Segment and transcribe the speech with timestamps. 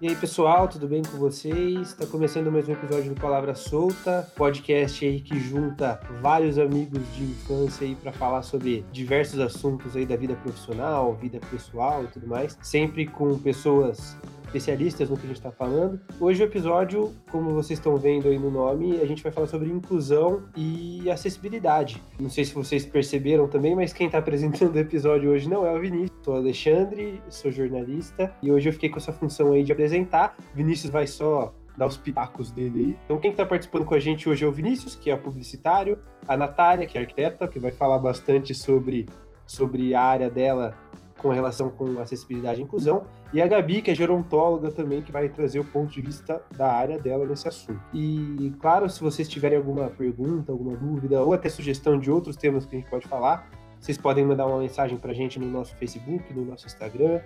[0.00, 1.88] E aí, pessoal, tudo bem com vocês?
[1.88, 7.24] Está começando mais um episódio do Palavra Solta, podcast aí que junta vários amigos de
[7.24, 12.28] infância aí para falar sobre diversos assuntos aí da vida profissional, vida pessoal e tudo
[12.28, 14.16] mais, sempre com pessoas
[14.48, 16.00] especialistas no que a gente está falando.
[16.18, 19.68] Hoje o episódio, como vocês estão vendo aí no nome, a gente vai falar sobre
[19.68, 22.02] inclusão e acessibilidade.
[22.18, 25.72] Não sei se vocês perceberam também, mas quem está apresentando o episódio hoje não é
[25.72, 26.18] o Vinícius.
[26.24, 30.36] Sou Alexandre, sou jornalista e hoje eu fiquei com essa função aí de apresentar.
[30.54, 32.98] Vinícius vai só dar os pitacos dele aí.
[33.04, 36.36] Então, quem está participando com a gente hoje é o Vinícius, que é publicitário, a
[36.36, 39.06] Natália, que é arquiteta, que vai falar bastante sobre,
[39.46, 40.76] sobre a área dela
[41.18, 45.28] com relação com acessibilidade e inclusão, e a Gabi, que é gerontóloga também, que vai
[45.28, 47.80] trazer o ponto de vista da área dela nesse assunto.
[47.92, 52.64] E, claro, se vocês tiverem alguma pergunta, alguma dúvida, ou até sugestão de outros temas
[52.64, 55.76] que a gente pode falar, vocês podem mandar uma mensagem para a gente no nosso
[55.76, 57.20] Facebook, no nosso Instagram,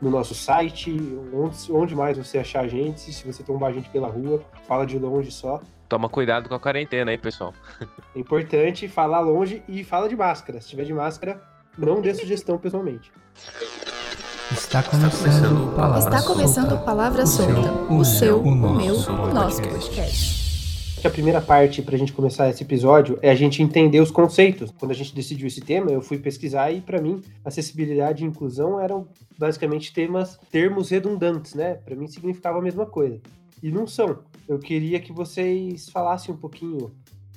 [0.00, 0.96] no nosso site,
[1.32, 4.86] onde, onde mais você achar a gente, se você tombar a gente pela rua, fala
[4.86, 5.60] de longe só.
[5.88, 7.52] Toma cuidado com a quarentena aí, pessoal.
[8.14, 10.60] É importante falar longe e fala de máscara.
[10.60, 11.40] Se tiver de máscara,
[11.76, 13.12] não dê sugestão pessoalmente.
[14.52, 16.84] Está começando, Palavra Está começando Solta.
[16.84, 17.52] Palavra O Solta.
[17.54, 21.06] seu, O seu, o, nosso meu, o nosso podcast.
[21.06, 24.72] a primeira parte para a gente começar esse episódio é a gente entender os conceitos.
[24.78, 28.80] Quando a gente decidiu esse tema, eu fui pesquisar e para mim acessibilidade e inclusão
[28.80, 29.06] eram
[29.38, 31.74] basicamente temas, termos redundantes, né?
[31.74, 33.20] Para mim significava a mesma coisa
[33.62, 34.18] e não são.
[34.48, 36.90] Eu queria que vocês falassem um pouquinho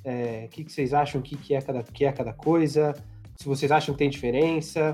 [0.03, 2.95] é, o que, que vocês acham que, que, é cada, que é cada coisa,
[3.35, 4.93] se vocês acham que tem diferença.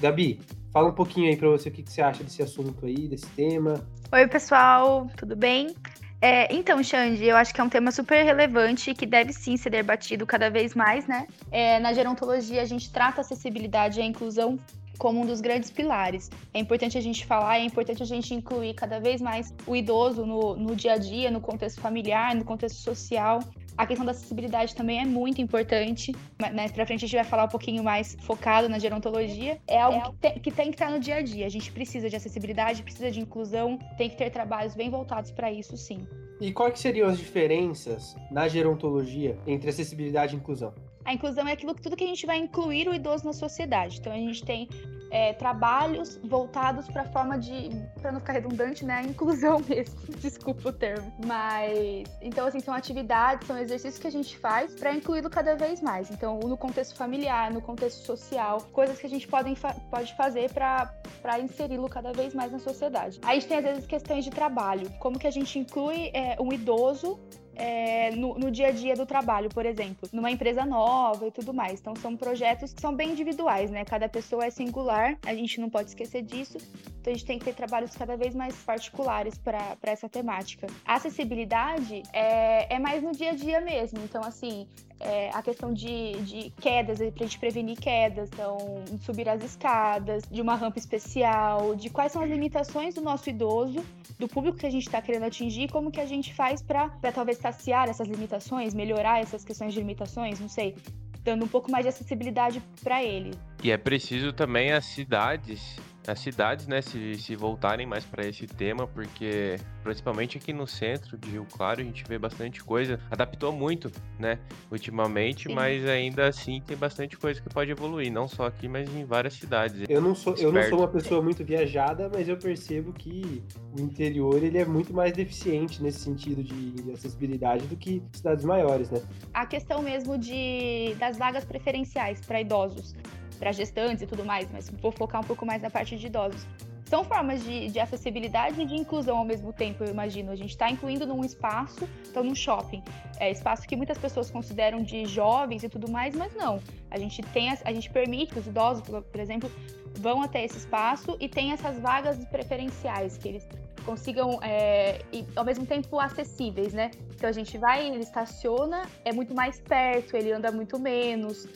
[0.00, 0.40] Gabi,
[0.72, 3.26] fala um pouquinho aí para você o que, que você acha desse assunto aí, desse
[3.30, 3.74] tema.
[4.12, 5.74] Oi, pessoal, tudo bem?
[6.20, 9.70] É, então, Xande, eu acho que é um tema super relevante que deve sim ser
[9.70, 11.26] debatido cada vez mais, né?
[11.50, 14.58] É, na gerontologia, a gente trata a acessibilidade e a inclusão
[14.98, 16.30] como um dos grandes pilares.
[16.54, 20.24] É importante a gente falar, é importante a gente incluir cada vez mais o idoso
[20.24, 23.40] no, no dia a dia, no contexto familiar, no contexto social.
[23.76, 26.14] A questão da acessibilidade também é muito importante.
[26.40, 29.58] Mas, Mais pra frente a gente vai falar um pouquinho mais focado na gerontologia.
[29.66, 31.46] É algo que, tem, que tem que estar no dia a dia.
[31.46, 35.52] A gente precisa de acessibilidade, precisa de inclusão, tem que ter trabalhos bem voltados para
[35.52, 36.06] isso, sim.
[36.40, 40.74] E quais que seriam as diferenças na gerontologia entre acessibilidade e inclusão?
[41.04, 43.98] A inclusão é aquilo que tudo que a gente vai incluir o idoso na sociedade.
[44.00, 44.68] Então a gente tem
[45.10, 49.96] é, trabalhos voltados para a forma de, para não ficar redundante, né, a inclusão mesmo.
[50.18, 51.12] Desculpa o termo.
[51.24, 55.80] Mas então assim são atividades, são exercícios que a gente faz para incluí-lo cada vez
[55.80, 56.10] mais.
[56.10, 59.54] Então no contexto familiar, no contexto social, coisas que a gente pode,
[59.90, 63.18] pode fazer para inseri-lo cada vez mais na sociedade.
[63.22, 66.36] Aí a gente tem às vezes questões de trabalho, como que a gente inclui é,
[66.40, 67.18] um idoso
[67.56, 71.52] é, no, no, dia a dia do trabalho, por exemplo, numa empresa nova e tudo
[71.52, 71.80] mais.
[71.80, 73.84] Então, são projetos que são bem individuais, né?
[73.84, 76.58] Cada pessoa é singular, a gente não pode esquecer disso.
[77.00, 80.66] Então, a gente tem que ter trabalhos cada vez mais particulares para essa temática.
[80.84, 84.00] A acessibilidade é, é mais no dia a dia mesmo.
[84.04, 84.68] Então, assim,
[85.00, 88.56] é, a questão de, de quedas, para a gente prevenir quedas, então,
[89.00, 93.84] subir as escadas, de uma rampa especial, de quais são as limitações do nosso idoso,
[94.18, 97.38] do público que a gente está querendo atingir, como que a gente faz para talvez
[97.38, 100.74] saciar essas limitações, melhorar essas questões de limitações, não sei,
[101.22, 103.32] dando um pouco mais de acessibilidade para ele.
[103.62, 105.76] E é preciso também as cidades
[106.06, 111.16] as cidades, né, se, se voltarem mais para esse tema, porque principalmente aqui no centro
[111.16, 112.98] de Rio Claro a gente vê bastante coisa.
[113.08, 115.54] Adaptou muito, né, ultimamente, Sim.
[115.54, 119.34] mas ainda assim tem bastante coisa que pode evoluir, não só aqui, mas em várias
[119.34, 119.84] cidades.
[119.88, 123.44] Eu não sou, eu não sou uma pessoa muito viajada, mas eu percebo que
[123.78, 128.90] o interior ele é muito mais deficiente nesse sentido de acessibilidade do que cidades maiores,
[128.90, 129.00] né?
[129.32, 132.92] A questão mesmo de das vagas preferenciais para idosos
[133.38, 136.46] para gestantes e tudo mais, mas vou focar um pouco mais na parte de idosos.
[136.86, 140.30] São formas de, de acessibilidade e de inclusão ao mesmo tempo, eu imagino.
[140.30, 142.82] A gente está incluindo num espaço, então num shopping,
[143.18, 146.60] é, espaço que muitas pessoas consideram de jovens e tudo mais, mas não.
[146.88, 149.50] A gente tem, a, a gente permite que os idosos, por, exemplo,
[149.98, 153.48] vão até esse espaço e tem essas vagas preferenciais que eles
[153.84, 156.92] consigam é, e ao mesmo tempo acessíveis, né?
[157.14, 161.48] Então a gente vai, ele estaciona, é muito mais perto, ele anda muito menos,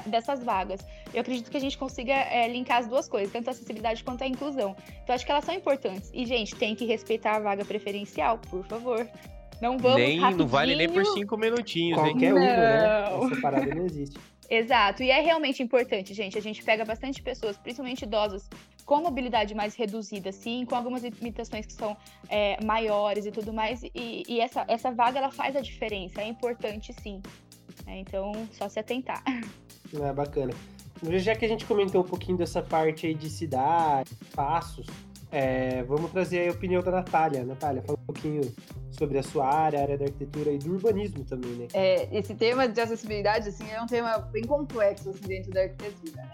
[0.00, 0.80] dessas vagas.
[1.12, 4.22] Eu acredito que a gente consiga é, linkar as duas coisas, tanto a acessibilidade quanto
[4.22, 4.74] a inclusão.
[5.02, 6.10] Então, acho que elas são importantes.
[6.12, 9.08] E, gente, tem que respeitar a vaga preferencial, por favor.
[9.60, 10.44] Não vamos nem, rapidinho.
[10.44, 12.32] Não vale nem por cinco minutinhos, Qualquer hein?
[12.32, 13.26] uma, né?
[13.26, 14.18] Essa parada não existe.
[14.50, 16.36] Exato, e é realmente importante, gente.
[16.36, 18.50] A gente pega bastante pessoas, principalmente idosas,
[18.84, 21.96] com mobilidade mais reduzida, sim, com algumas limitações que são
[22.28, 23.82] é, maiores e tudo mais.
[23.82, 27.22] E, e, essa, essa vaga ela faz a diferença, é importante, sim.
[27.86, 29.22] É, então, só se atentar.
[30.00, 30.52] É bacana.
[31.02, 34.86] Já que a gente comentou um pouquinho dessa parte aí de cidade, passos,
[35.34, 37.42] É, vamos trazer a opinião da Natália.
[37.42, 38.42] Natália, fala um pouquinho
[38.90, 41.68] sobre a sua área, a área da arquitetura e do urbanismo também, né?
[41.72, 46.22] É, esse tema de acessibilidade, assim, é um tema bem complexo, assim, dentro da arquitetura,
[46.22, 46.32] né?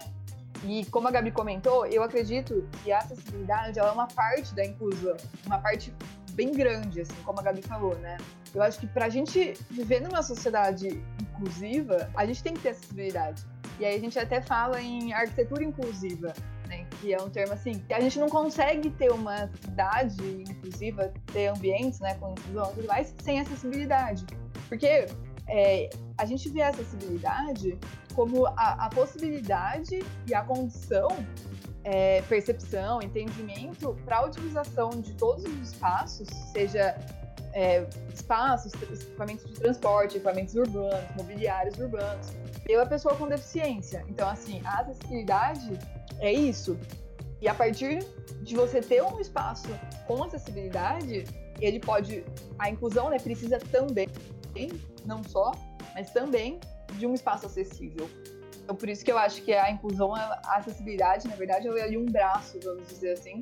[0.65, 5.15] E como a Gabi comentou, eu acredito que a acessibilidade é uma parte da inclusão,
[5.45, 5.93] uma parte
[6.39, 8.17] bem grande, assim, como a Gabi falou, né?
[8.55, 10.87] Eu acho que para a gente viver numa sociedade
[11.21, 13.45] inclusiva, a gente tem que ter acessibilidade.
[13.77, 16.33] E aí a gente até fala em arquitetura inclusiva,
[16.69, 16.85] né?
[17.01, 21.99] Que é um termo assim, a gente não consegue ter uma cidade inclusiva, ter ambientes,
[21.99, 24.25] né, com inclusão e tudo mais, sem acessibilidade.
[24.69, 25.07] Porque
[25.45, 27.77] é, a gente vê a acessibilidade
[28.15, 31.09] como a, a possibilidade e a condição,
[31.83, 36.97] é, percepção, entendimento para a utilização de todos os espaços, seja
[37.53, 42.31] é, espaços, equipamentos de transporte, equipamentos urbanos, mobiliários urbanos,
[42.63, 44.05] pela pessoa com deficiência.
[44.07, 45.77] Então, assim, a acessibilidade
[46.19, 46.77] é isso.
[47.41, 47.99] E a partir
[48.41, 49.69] de você ter um espaço
[50.05, 51.25] com acessibilidade,
[51.59, 52.23] ele pode.
[52.57, 54.09] A inclusão né, precisa também,
[55.05, 55.51] não só,
[55.93, 56.59] mas também
[56.97, 58.09] de um espaço acessível.
[58.69, 61.97] Então, por isso que eu acho que a inclusão, a acessibilidade, na verdade, é ali
[61.97, 63.41] um braço, vamos dizer assim,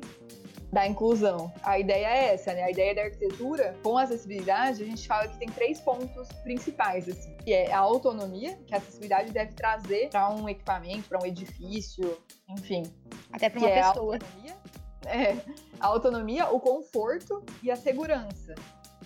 [0.72, 1.52] da inclusão.
[1.62, 2.62] A ideia é essa, né?
[2.62, 7.36] A ideia da arquitetura, com acessibilidade, a gente fala que tem três pontos principais, assim,
[7.44, 12.16] que é a autonomia, que a acessibilidade deve trazer para um equipamento, para um edifício,
[12.48, 12.84] enfim.
[13.30, 14.16] Até para uma pessoa.
[14.16, 14.56] É a, autonomia,
[15.04, 15.36] é,
[15.78, 18.54] a autonomia, o conforto e a segurança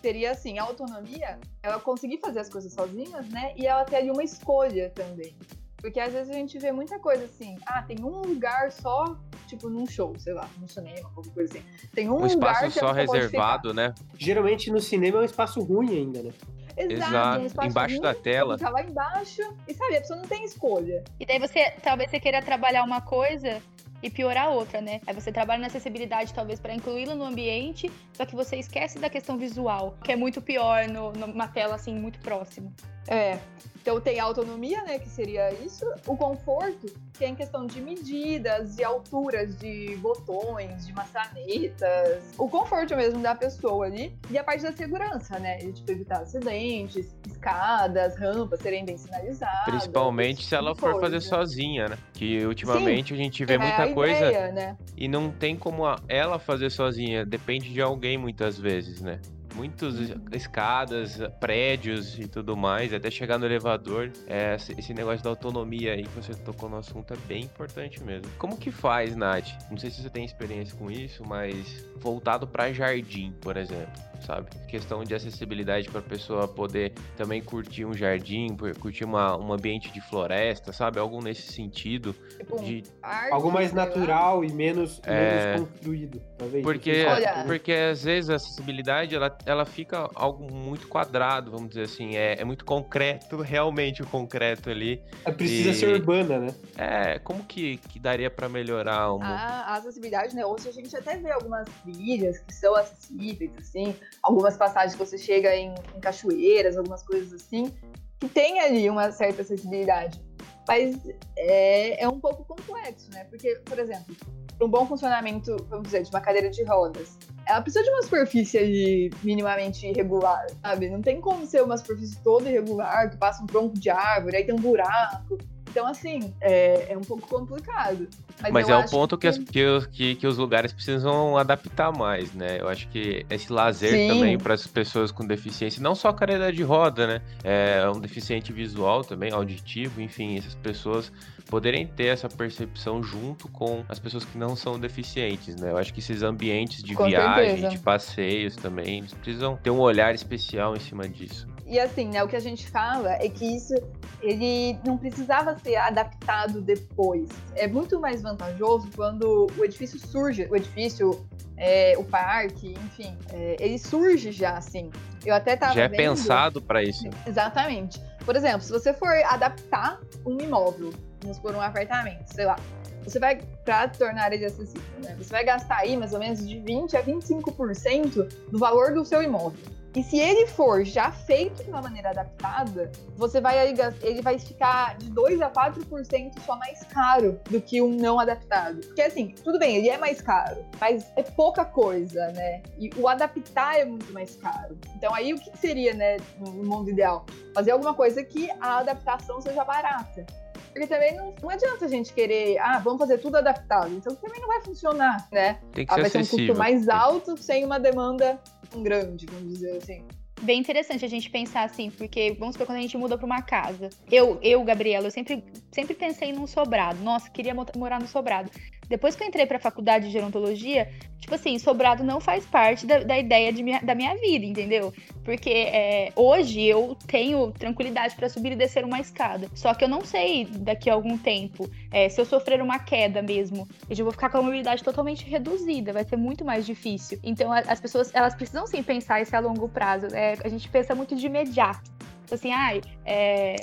[0.00, 3.54] seria assim, a autonomia, ela conseguir fazer as coisas sozinhas, né?
[3.56, 5.36] E ela ter ali uma escolha também.
[5.82, 9.16] Porque às vezes a gente vê muita coisa assim, ah, tem um lugar só,
[9.48, 11.66] tipo num show, sei lá, num cinema, qualquer coisa assim.
[11.92, 13.92] Tem um, um lugar espaço só reservado, né?
[14.16, 16.32] Geralmente no cinema é um espaço ruim ainda, né?
[16.76, 17.66] Exato, Exato.
[17.66, 18.56] embaixo ruim, da tela.
[18.56, 21.02] Tá lá embaixo e sabe, a pessoa não tem escolha.
[21.18, 23.60] E daí você, talvez você queira trabalhar uma coisa
[24.00, 25.00] e piorar a outra, né?
[25.04, 29.10] Aí você trabalha na acessibilidade, talvez, para incluí-la no ambiente, só que você esquece da
[29.10, 32.72] questão visual, que é muito pior no, numa tela, assim, muito próxima.
[33.08, 33.38] É.
[33.82, 37.80] Então tem a autonomia, né, que seria isso, o conforto, que é em questão de
[37.80, 44.44] medidas, de alturas de botões, de maçanetas, o conforto mesmo da pessoa ali, e a
[44.44, 49.64] parte da segurança, né, de tipo, evitar acidentes, escadas, rampas serem bem sinalizadas.
[49.64, 51.98] Principalmente se ela for fazer sozinha, né?
[52.12, 54.76] Que ultimamente Sim, a gente vê muita é coisa ideia, né?
[54.96, 59.20] e não tem como ela fazer sozinha, depende de alguém muitas vezes, né?
[59.54, 59.94] Muitas
[60.32, 64.10] escadas, prédios e tudo mais, até chegar no elevador.
[64.26, 68.26] É, esse negócio da autonomia aí que você tocou no assunto é bem importante mesmo.
[68.38, 69.48] Como que faz, Nath?
[69.70, 74.48] Não sei se você tem experiência com isso, mas voltado para jardim, por exemplo sabe?
[74.68, 79.90] Questão de acessibilidade para a pessoa poder também curtir um jardim, curtir uma, um ambiente
[79.90, 80.98] de floresta, sabe?
[80.98, 82.14] Algo nesse sentido.
[82.38, 82.82] Tipo, de...
[83.30, 85.54] Algo mais natural e menos, é...
[85.54, 86.62] menos construído, talvez.
[86.62, 87.04] Porque,
[87.46, 92.16] porque às vezes a acessibilidade ela, ela fica algo muito quadrado, vamos dizer assim.
[92.16, 95.02] É, é muito concreto, realmente o concreto ali.
[95.24, 95.74] É, precisa e...
[95.74, 96.54] ser urbana, né?
[96.76, 99.26] É, como que, que daria para melhorar uma...
[99.26, 100.44] a, a acessibilidade, né?
[100.44, 105.18] Hoje a gente até vê algumas trilhas que são acessíveis, assim algumas passagens que você
[105.18, 107.72] chega em, em cachoeiras, algumas coisas assim,
[108.18, 110.20] que tem ali uma certa acessibilidade.
[110.66, 110.96] Mas
[111.36, 113.24] é, é um pouco complexo, né?
[113.24, 114.14] Porque, por exemplo,
[114.62, 118.02] para um bom funcionamento, vamos dizer, de uma cadeira de rodas, ela precisa de uma
[118.02, 120.88] superfície ali minimamente irregular, sabe?
[120.88, 124.44] Não tem como ser uma superfície toda irregular, que passa um tronco de árvore, aí
[124.44, 125.38] tem um buraco.
[125.68, 128.06] Então, assim, é, é um pouco complicado.
[128.42, 129.30] Mas, Mas é o ponto que...
[129.42, 132.60] Que, as, que, que, os lugares precisam adaptar mais, né?
[132.60, 134.08] Eu acho que esse lazer Sim.
[134.08, 137.22] também para as pessoas com deficiência, não só a cadeira de roda, né?
[137.42, 141.10] É um deficiente visual também, auditivo, enfim, essas pessoas
[141.46, 145.70] poderem ter essa percepção junto com as pessoas que não são deficientes, né?
[145.70, 147.68] Eu acho que esses ambientes de com viagem, certeza.
[147.68, 151.46] de passeios também, eles precisam ter um olhar especial em cima disso.
[151.66, 153.74] E assim, né, o que a gente fala é que isso
[154.20, 157.28] ele não precisava ser adaptado depois.
[157.54, 163.56] É muito mais vantajoso quando o edifício surge, o edifício, é, o parque, enfim, é,
[163.58, 164.90] ele surge já assim.
[165.24, 165.98] Eu até tava Já é vendo...
[165.98, 167.08] pensado para isso.
[167.26, 168.00] Exatamente.
[168.24, 170.92] Por exemplo, se você for adaptar um imóvel,
[171.22, 172.56] vamos por um apartamento, sei lá,
[173.04, 175.14] você vai, para tornar ele acessível, né?
[175.18, 179.22] Você vai gastar aí mais ou menos de 20 a 25% do valor do seu
[179.22, 179.58] imóvel.
[179.94, 184.96] E se ele for já feito de uma maneira adaptada, você vai ele vai ficar
[184.96, 188.80] de 2 a 4% só mais caro do que um não adaptado.
[188.86, 192.62] Porque assim, tudo bem, ele é mais caro, mas é pouca coisa, né?
[192.78, 194.78] E o adaptar é muito mais caro.
[194.96, 197.26] Então aí o que seria, né, no mundo ideal?
[197.54, 200.24] Fazer alguma coisa que a adaptação seja barata.
[200.72, 203.92] Porque também não, não adianta a gente querer, ah, vamos fazer tudo adaptado.
[203.94, 205.58] Então também não vai funcionar, né?
[205.72, 209.26] Tem que Ah, ser vai ser um custo mais alto sem uma demanda tão grande,
[209.26, 210.02] vamos dizer assim.
[210.40, 213.42] bem interessante a gente pensar assim, porque vamos supor quando a gente muda pra uma
[213.42, 213.90] casa.
[214.10, 216.98] Eu, eu, Gabriela, eu sempre, sempre pensei num sobrado.
[217.02, 218.50] Nossa, queria mo- morar no sobrado.
[218.92, 220.86] Depois que eu entrei pra faculdade de gerontologia,
[221.18, 224.92] tipo assim, sobrado não faz parte da, da ideia de minha- da minha vida, entendeu?
[225.24, 229.48] Porque é, hoje eu tenho tranquilidade pra subir e descer uma escada.
[229.54, 233.22] Só que eu não sei daqui a algum tempo é, se eu sofrer uma queda
[233.22, 237.18] mesmo, eu já vou ficar com a mobilidade totalmente reduzida, vai ser muito mais difícil.
[237.24, 240.08] Então a- as pessoas elas precisam sim pensar isso a longo prazo.
[240.14, 241.90] É, a gente pensa muito de imediato.
[242.32, 243.56] Então, Assim, ai, é,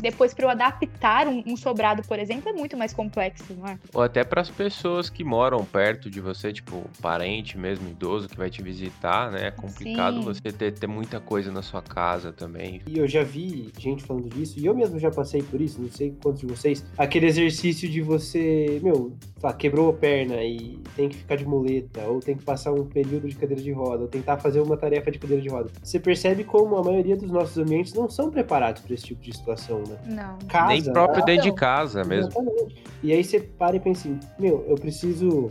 [0.00, 3.78] depois para eu adaptar um, um sobrado, por exemplo, é muito mais complexo, não é?
[3.94, 8.36] Ou até para as pessoas que moram perto de você, tipo, parente mesmo, idoso que
[8.36, 9.48] vai te visitar, né?
[9.48, 10.22] É complicado Sim.
[10.22, 12.82] você ter, ter muita coisa na sua casa também.
[12.86, 15.90] E eu já vi gente falando disso, e eu mesmo já passei por isso, não
[15.90, 16.84] sei quantos de vocês.
[16.98, 21.46] Aquele exercício de você, meu, sei lá, quebrou a perna e tem que ficar de
[21.46, 24.76] muleta, ou tem que passar um período de cadeira de roda, ou tentar fazer uma
[24.76, 25.70] tarefa de cadeira de roda.
[25.82, 29.36] Você percebe como a maioria dos nossos ambientes não são preparados para esse tipo de
[29.36, 29.96] situação, né?
[30.06, 30.38] Não.
[30.48, 32.30] Casa, Nem próprio dentro de casa mesmo.
[32.30, 32.82] Exatamente.
[33.02, 35.50] E aí você para e pensa assim, meu, eu preciso.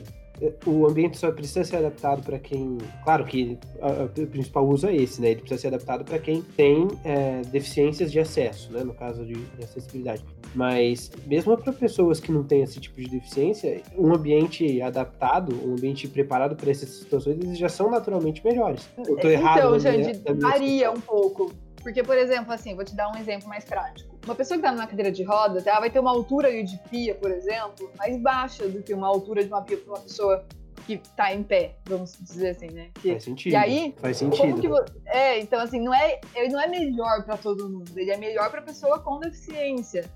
[0.66, 2.78] O ambiente só precisa ser adaptado para quem.
[3.06, 5.30] Claro que a- a- o principal uso é esse, né?
[5.32, 8.84] Ele precisa ser adaptado para quem tem é, deficiências de acesso, né?
[8.84, 10.26] No caso de, de acessibilidade.
[10.54, 15.72] Mas mesmo para pessoas que não têm esse tipo de deficiência, um ambiente adaptado, um
[15.72, 18.90] ambiente preparado para essas situações, eles já são naturalmente melhores.
[19.08, 19.58] Eu tô errado.
[19.60, 21.54] então, Jandy, na minha varia um pouco.
[21.86, 24.18] Porque, por exemplo, assim, vou te dar um exemplo mais prático.
[24.26, 27.14] Uma pessoa que está numa cadeira de rodas, ela vai ter uma altura de pia,
[27.14, 30.44] por exemplo, mais baixa do que uma altura de uma pia para uma pessoa
[30.88, 32.90] que está em pé, vamos dizer assim, né?
[32.96, 33.54] Que- Faz sentido.
[33.54, 34.84] E aí, Faz Como sentido.
[34.84, 38.18] que É, então assim, não é, ele não é melhor para todo mundo, ele é
[38.18, 40.10] melhor para pessoa com deficiência.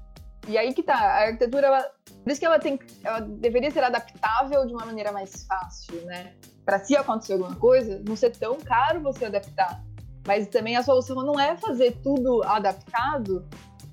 [0.47, 1.83] E aí que tá, a arquitetura, ela,
[2.23, 6.33] por isso que ela tem, ela deveria ser adaptável de uma maneira mais fácil, né?
[6.65, 9.83] Para se acontecer alguma coisa, não ser tão caro você adaptar.
[10.27, 13.45] Mas também a solução não é fazer tudo adaptado,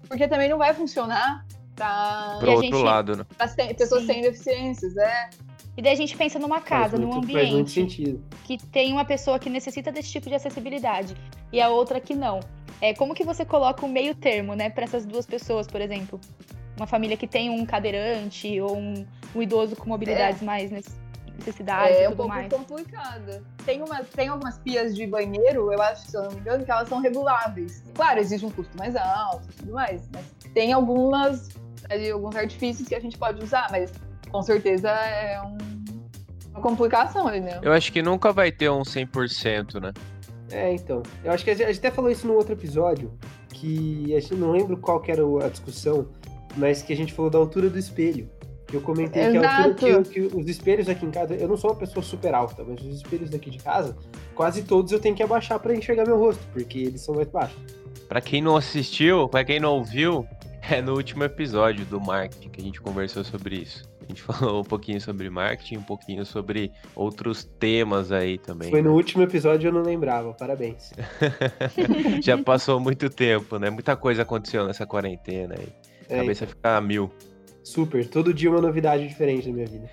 [0.09, 3.25] porque também não vai funcionar para E outro gente- lado, né?
[3.76, 4.06] pessoas Sim.
[4.09, 5.30] sem deficiências, é.
[5.76, 8.25] E daí a gente pensa numa casa, num muito, muito ambiente sentido.
[8.45, 11.14] que tem uma pessoa que necessita desse tipo de acessibilidade
[11.52, 12.40] e a outra que não.
[12.80, 16.18] É como que você coloca um meio termo, né, para essas duas pessoas, por exemplo?
[16.78, 20.90] Uma família que tem um cadeirante ou um, um idoso com mobilidades mais nece-
[21.38, 22.52] necessidades É e um pouco mais.
[22.52, 23.43] complicada.
[23.64, 26.71] Tem, umas, tem algumas pias de banheiro, eu acho, se eu não me engano, que
[26.71, 27.83] elas são reguláveis.
[27.95, 30.25] Claro, existe um custo mais alto e tudo mais, mas
[30.55, 31.49] tem algumas,
[31.90, 33.93] ali, alguns artifícios que a gente pode usar, mas
[34.31, 35.59] com certeza é um-
[36.50, 37.59] uma complicação ali, né?
[37.62, 39.93] Eu acho que nunca vai ter um 100%, né?
[40.50, 41.02] É, então.
[41.25, 43.12] Eu acho que a gente até falou isso no outro episódio,
[43.50, 46.09] que a gente não lembro qual que era a discussão,
[46.57, 48.31] mas que a gente falou da altura do espelho.
[48.66, 50.11] Que eu comentei que a altura Exato.
[50.11, 52.80] que, que os espelhos aqui em casa, eu não sou uma pessoa super alta, mas
[52.80, 53.96] os espelhos daqui de casa,
[54.35, 57.56] quase todos eu tenho que abaixar pra enxergar meu rosto, porque eles são mais baixos.
[58.08, 60.26] Pra quem não assistiu, pra quem não ouviu,
[60.68, 63.85] é no último episódio do marketing que a gente conversou sobre isso.
[64.02, 68.70] A gente falou um pouquinho sobre marketing, um pouquinho sobre outros temas aí também.
[68.70, 70.92] Foi no último episódio eu não lembrava, parabéns.
[72.20, 73.70] Já passou muito tempo, né?
[73.70, 75.68] Muita coisa aconteceu nessa quarentena aí.
[76.11, 77.11] A É, cabeça fica a mil.
[77.66, 79.90] Super, todo dia uma novidade diferente na minha vida.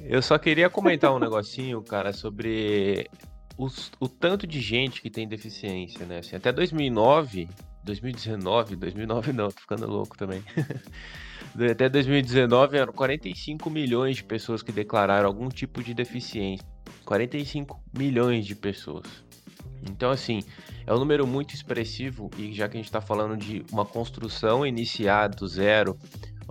[0.00, 3.08] Eu só queria comentar um negocinho, cara, sobre
[3.56, 6.18] os- o tanto de gente que tem deficiência, né?
[6.18, 7.48] Assim, até 2009,
[7.84, 10.42] 2019, 2009 não, tô ficando louco também.
[11.70, 16.66] Até 2019 eram 45 milhões de pessoas que declararam algum tipo de deficiência.
[17.04, 19.06] 45 milhões de pessoas.
[19.88, 20.42] Então, assim,
[20.84, 24.66] é um número muito expressivo e já que a gente está falando de uma construção
[24.66, 25.96] iniciar do zero,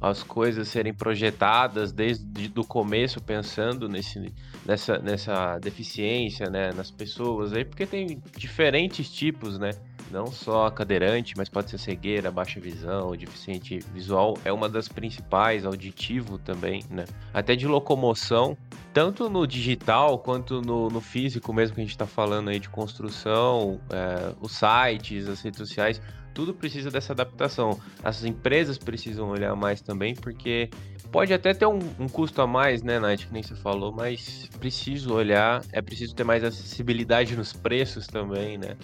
[0.03, 4.33] as coisas serem projetadas desde o começo pensando nesse,
[4.65, 9.71] nessa, nessa deficiência, né, nas pessoas aí, porque tem diferentes tipos, né?
[10.11, 15.65] Não só cadeirante, mas pode ser cegueira, baixa visão, deficiente visual, é uma das principais,
[15.65, 17.05] auditivo também, né?
[17.33, 18.57] Até de locomoção,
[18.93, 22.67] tanto no digital quanto no, no físico mesmo que a gente está falando aí de
[22.67, 26.01] construção, é, os sites, as redes sociais,
[26.33, 27.79] tudo precisa dessa adaptação.
[28.03, 30.69] As empresas precisam olhar mais também, porque
[31.11, 34.49] pode até ter um, um custo a mais, né, Nath, que nem você falou, mas
[34.59, 38.75] preciso olhar, é preciso ter mais acessibilidade nos preços também, né,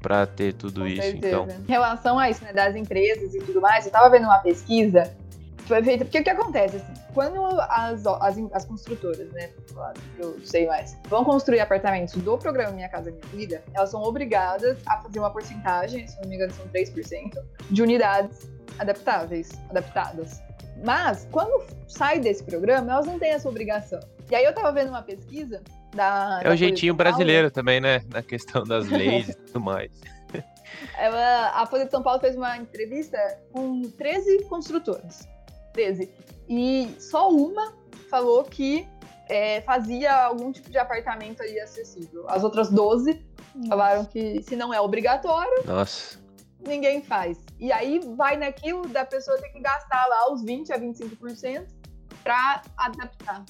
[0.00, 1.02] para ter tudo Com isso.
[1.02, 1.26] certeza.
[1.42, 4.38] Então, Em relação a isso, né, das empresas e tudo mais, eu tava vendo uma
[4.38, 5.12] pesquisa
[5.72, 6.04] foi feita.
[6.04, 9.50] Porque o que acontece, assim, quando as, as, as construtoras, né,
[10.18, 14.78] eu sei mais, vão construir apartamentos do programa Minha Casa Minha Vida, elas são obrigadas
[14.86, 17.38] a fazer uma porcentagem, se não me engano, são 3%,
[17.70, 20.42] de unidades adaptáveis, adaptadas.
[20.84, 24.00] Mas, quando sai desse programa, elas não têm essa obrigação.
[24.30, 25.62] E aí eu tava vendo uma pesquisa
[25.94, 26.40] da.
[26.42, 28.02] É o jeitinho brasileiro também, né?
[28.08, 29.90] Na questão das leis e tudo mais.
[30.98, 33.18] Ela, a Folha de São Paulo fez uma entrevista
[33.52, 35.28] com 13 construtoras.
[35.72, 36.10] 13.
[36.48, 37.72] E só uma
[38.10, 38.86] falou que
[39.28, 42.24] é, fazia algum tipo de apartamento ali acessível.
[42.28, 43.24] As outras 12
[43.68, 46.18] falaram que se não é obrigatório, Nossa.
[46.66, 47.38] ninguém faz.
[47.58, 51.66] E aí vai naquilo da pessoa ter que gastar lá os 20 a 25%
[52.22, 53.44] para adaptar.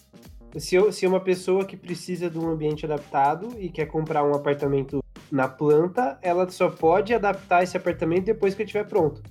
[0.58, 4.34] Se, eu- se uma pessoa que precisa de um ambiente adaptado e quer comprar um
[4.34, 9.22] apartamento na planta, ela só pode adaptar esse apartamento depois que ele estiver pronto.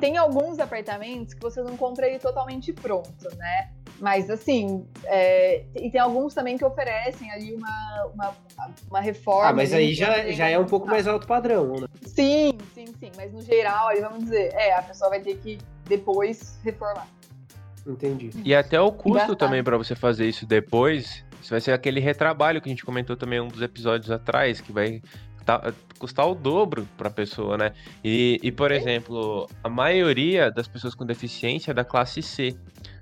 [0.00, 3.70] Tem alguns apartamentos que você não compra ele totalmente pronto, né?
[4.00, 8.34] Mas assim, é, e tem alguns também que oferecem ali uma, uma,
[8.88, 9.50] uma reforma.
[9.50, 11.86] Ah, mas aí já, já é um pouco mais alto padrão, né?
[12.06, 13.10] Sim, sim, sim.
[13.14, 17.06] Mas no geral, ali vamos dizer, é, a pessoa vai ter que depois reformar.
[17.86, 18.30] Entendi.
[18.44, 19.36] E até o custo Gastar.
[19.36, 23.16] também pra você fazer isso depois, isso vai ser aquele retrabalho que a gente comentou
[23.16, 25.02] também em um dos episódios atrás, que vai
[25.58, 27.72] tá- custar o dobro pra pessoa, né?
[28.04, 32.54] E, e, por exemplo, a maioria das pessoas com deficiência é da classe C,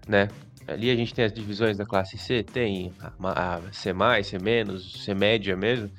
[0.06, 0.28] né?
[0.66, 5.14] Ali a gente tem as divisões da classe C, tem a, a C+, C-, C
[5.14, 5.90] média mesmo,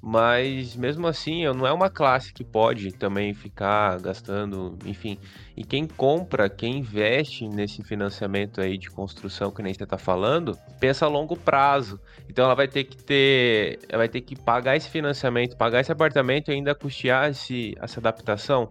[0.00, 5.18] mas mesmo assim não é uma classe que pode também ficar gastando, enfim.
[5.56, 10.56] E quem compra, quem investe nesse financiamento aí de construção que nem você tá falando,
[10.78, 12.00] pensa a longo prazo.
[12.28, 15.90] Então ela vai ter que ter, ela vai ter que pagar esse financiamento, pagar esse
[15.90, 18.68] apartamento e ainda custear esse, essa adaptação.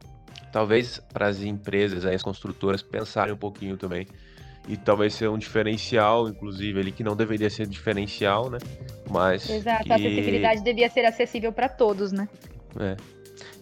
[0.52, 4.08] Talvez para as empresas, aí, as construtoras pensarem um pouquinho também.
[4.68, 8.58] E talvez ser um diferencial, inclusive, ali que não deveria ser diferencial, né?
[9.10, 9.92] Mas Exato, que...
[9.94, 12.28] a acessibilidade devia ser acessível para todos, né?
[12.80, 12.98] É,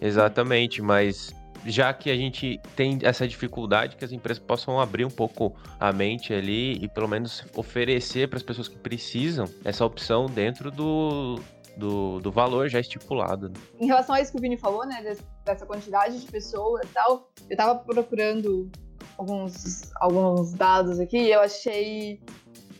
[0.00, 1.32] exatamente, mas
[1.64, 5.92] já que a gente tem essa dificuldade, que as empresas possam abrir um pouco a
[5.92, 11.40] mente ali e pelo menos oferecer para as pessoas que precisam essa opção dentro do,
[11.76, 13.48] do, do valor já estipulado.
[13.48, 13.54] né?
[13.80, 16.92] Em relação a isso que o Vini falou, né, des- dessa quantidade de pessoas e
[16.92, 18.70] tal, eu tava procurando
[19.18, 22.20] alguns, alguns dados aqui eu achei,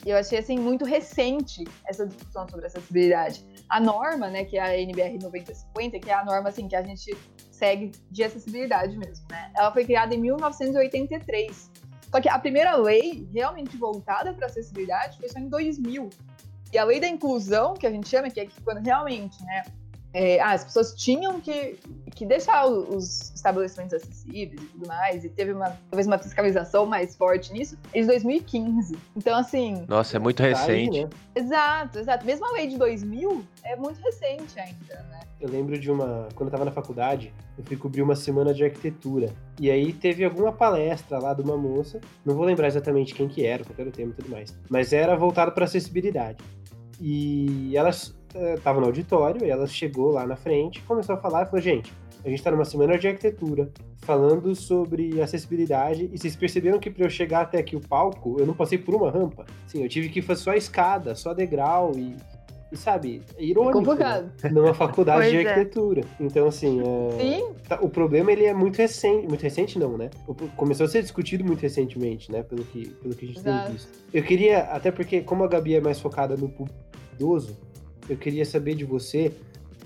[0.04, 3.44] eu achei assim, muito recente essa discussão sobre acessibilidade.
[3.68, 6.82] A norma, né, que é a NBR 9050, que é a norma assim, que a
[6.82, 7.16] gente
[7.50, 9.50] segue de acessibilidade mesmo, né?
[9.56, 11.70] Ela foi criada em 1983.
[12.10, 16.08] Só que a primeira lei realmente voltada para acessibilidade foi só em 2000.
[16.72, 19.64] E a lei da inclusão, que a gente chama, que é que quando realmente, né,
[20.18, 21.76] é, ah, as pessoas tinham que,
[22.14, 27.14] que deixar os estabelecimentos acessíveis e tudo mais, e teve uma, talvez uma fiscalização mais
[27.14, 28.96] forte nisso, em 2015.
[29.14, 30.54] Então, assim, Nossa, é muito Tá aí,
[30.86, 31.04] recente.
[31.04, 31.10] né?
[31.34, 32.24] exato, exato.
[32.24, 35.20] Mesmo a lei de 2000 é muito recente ainda, né?
[35.38, 36.28] Eu lembro de uma.
[36.34, 39.28] Quando eu tava na faculdade, eu fui cobrir uma semana de arquitetura.
[39.60, 43.44] E aí teve alguma palestra lá de uma moça, não vou lembrar exatamente quem que
[43.44, 44.56] era, qual era o tema e tudo mais.
[44.70, 46.38] Mas era voltado para acessibilidade.
[46.98, 47.90] E ela
[48.56, 51.92] estava no auditório, e ela chegou lá na frente, começou a falar e falou: gente,
[52.24, 57.04] a gente está numa semana de arquitetura, falando sobre acessibilidade, e vocês perceberam que para
[57.04, 59.46] eu chegar até aqui o palco, eu não passei por uma rampa.
[59.66, 62.16] Sim, eu tive que fazer só escada, só degrau e.
[62.72, 63.78] E sabe, é irônico.
[63.78, 63.84] né?
[63.86, 64.32] Complicado.
[64.52, 65.48] Numa faculdade de é.
[65.48, 66.02] arquitetura.
[66.18, 69.24] Então, assim, é, Sim, tá- o problema ele é muito recente.
[69.28, 70.10] Muito recente, não, né?
[70.56, 72.42] Começou a ser discutido muito recentemente, né?
[72.42, 73.66] Pelo que, pelo que a gente Exato.
[73.66, 73.88] tem visto.
[74.12, 76.76] Eu queria, até porque, como a Gabi é mais focada no público
[77.14, 77.56] idoso,
[78.08, 79.32] eu queria saber de você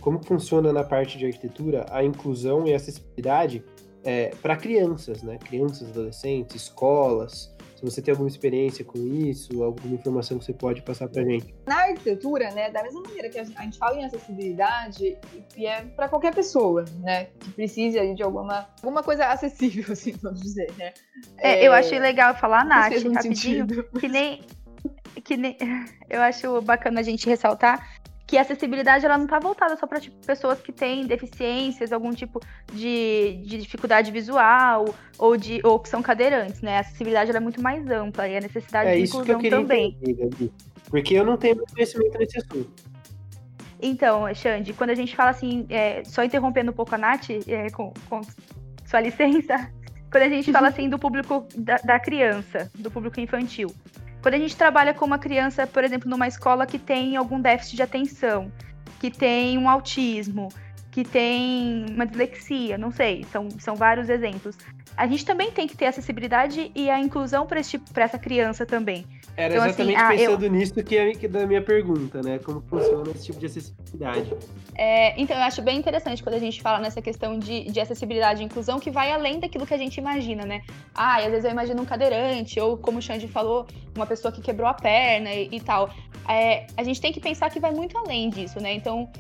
[0.01, 3.63] como funciona na parte de arquitetura a inclusão e acessibilidade
[4.41, 5.39] para crianças, né?
[5.39, 7.55] Crianças, adolescentes, escolas.
[7.77, 11.55] Se você tem alguma experiência com isso, alguma informação que você pode passar pra gente.
[11.67, 15.17] na arquitetura, né, da mesma maneira que a gente fala em acessibilidade,
[15.57, 20.13] e é para qualquer pessoa, né, que precise ali de alguma, alguma coisa acessível, assim,
[20.23, 20.93] vamos dizer, né.
[21.39, 23.85] É, eu achei legal falar, Nath, rapidinho, sentido.
[23.99, 24.43] que nem,
[25.25, 25.57] que nem.
[26.11, 28.00] Eu acho bacana a gente ressaltar
[28.31, 32.13] que a acessibilidade ela não tá voltada só para tipo, pessoas que têm deficiências, algum
[32.13, 32.41] tipo
[32.73, 36.77] de, de dificuldade visual ou de ou que são cadeirantes, né?
[36.77, 39.41] A acessibilidade é muito mais ampla e a necessidade É de isso que eu inclusão
[39.41, 39.99] queria também.
[40.01, 40.53] entender, Gabi.
[40.89, 42.71] Porque eu não tenho muito conhecimento nesse assunto.
[43.83, 47.69] Então, Xande, quando a gente fala assim, é, só interrompendo um pouco a Nath, é,
[47.71, 48.21] com, com
[48.87, 49.73] sua licença,
[50.09, 53.75] quando a gente fala assim do público da, da criança, do público infantil.
[54.23, 57.77] Quando a gente trabalha com uma criança, por exemplo, numa escola que tem algum déficit
[57.77, 58.53] de atenção,
[58.99, 60.49] que tem um autismo,
[60.91, 64.59] que tem uma dislexia, não sei, são, são vários exemplos.
[64.97, 69.07] A gente também tem que ter acessibilidade e a inclusão para tipo, essa criança também.
[69.37, 70.51] Era então, assim, exatamente assim, pensando eu...
[70.51, 72.39] nisso que é da minha pergunta, né?
[72.39, 74.35] Como funciona esse tipo de acessibilidade.
[74.75, 78.43] É, então, eu acho bem interessante quando a gente fala nessa questão de, de acessibilidade
[78.43, 80.63] e inclusão, que vai além daquilo que a gente imagina, né?
[80.95, 84.41] Ah, às vezes eu imagino um cadeirante, ou como o Xande falou, uma pessoa que
[84.41, 85.91] quebrou a perna e, e tal.
[86.29, 88.75] É, a gente tem que pensar que vai muito além disso, né?
[88.75, 89.11] Então,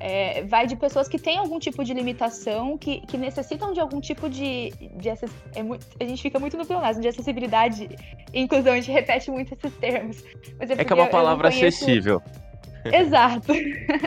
[0.00, 4.00] é, vai de pessoas que têm algum tipo de limitação, que, que necessitam de algum
[4.00, 4.72] tipo de.
[4.96, 5.08] de
[5.54, 7.86] é muito, a gente fica muito no pleonasmo, de acessibilidade
[8.32, 10.24] e inclusão, a gente repete muito esses termos.
[10.58, 11.84] é, é que é uma palavra conheço...
[11.84, 12.22] acessível.
[12.84, 13.52] Exato.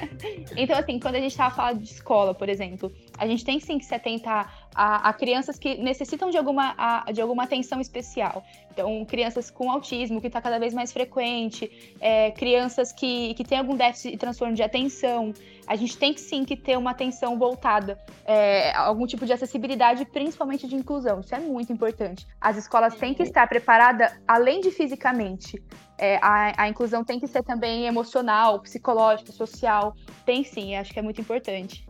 [0.58, 3.77] então, assim, quando a gente estava falando de escola, por exemplo, a gente tem sim
[3.77, 8.43] que se atentar a, a crianças que necessitam de alguma, a, de alguma atenção especial.
[8.71, 13.59] Então, crianças com autismo, que está cada vez mais frequente, é, crianças que, que têm
[13.59, 15.31] algum déficit e transtorno de atenção.
[15.67, 20.05] A gente tem que sim que ter uma atenção voltada é, algum tipo de acessibilidade,
[20.05, 21.19] principalmente de inclusão.
[21.19, 22.25] Isso é muito importante.
[22.41, 25.62] As escolas têm que estar preparadas, além de fisicamente,
[25.97, 29.95] é, a, a, inclusão tem que ser também emocional, psicológica, social.
[30.25, 31.88] Tem sim, acho que é muito importante.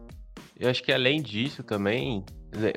[0.60, 2.24] Eu acho que além disso também,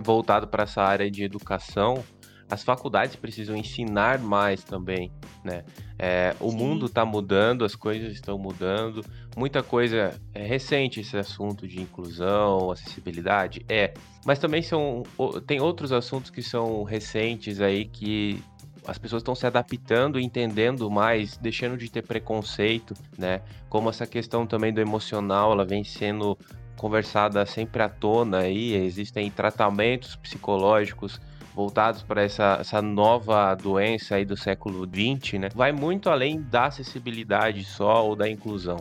[0.02, 2.02] voltado para essa área de educação,
[2.48, 5.10] as faculdades precisam ensinar mais também,
[5.42, 5.64] né?
[5.98, 6.56] É, o Sim.
[6.56, 9.04] mundo está mudando, as coisas estão mudando,
[9.36, 13.92] muita coisa é recente esse assunto de inclusão, acessibilidade, é,
[14.24, 15.02] mas também são
[15.46, 18.42] tem outros assuntos que são recentes aí que
[18.86, 23.42] as pessoas estão se adaptando, entendendo mais, deixando de ter preconceito, né?
[23.68, 26.38] Como essa questão também do emocional, ela vem sendo
[26.76, 31.20] conversada sempre à tona aí, existem tratamentos psicológicos
[31.54, 35.48] voltados para essa, essa nova doença aí do século XX, né?
[35.54, 38.76] Vai muito além da acessibilidade só ou da inclusão.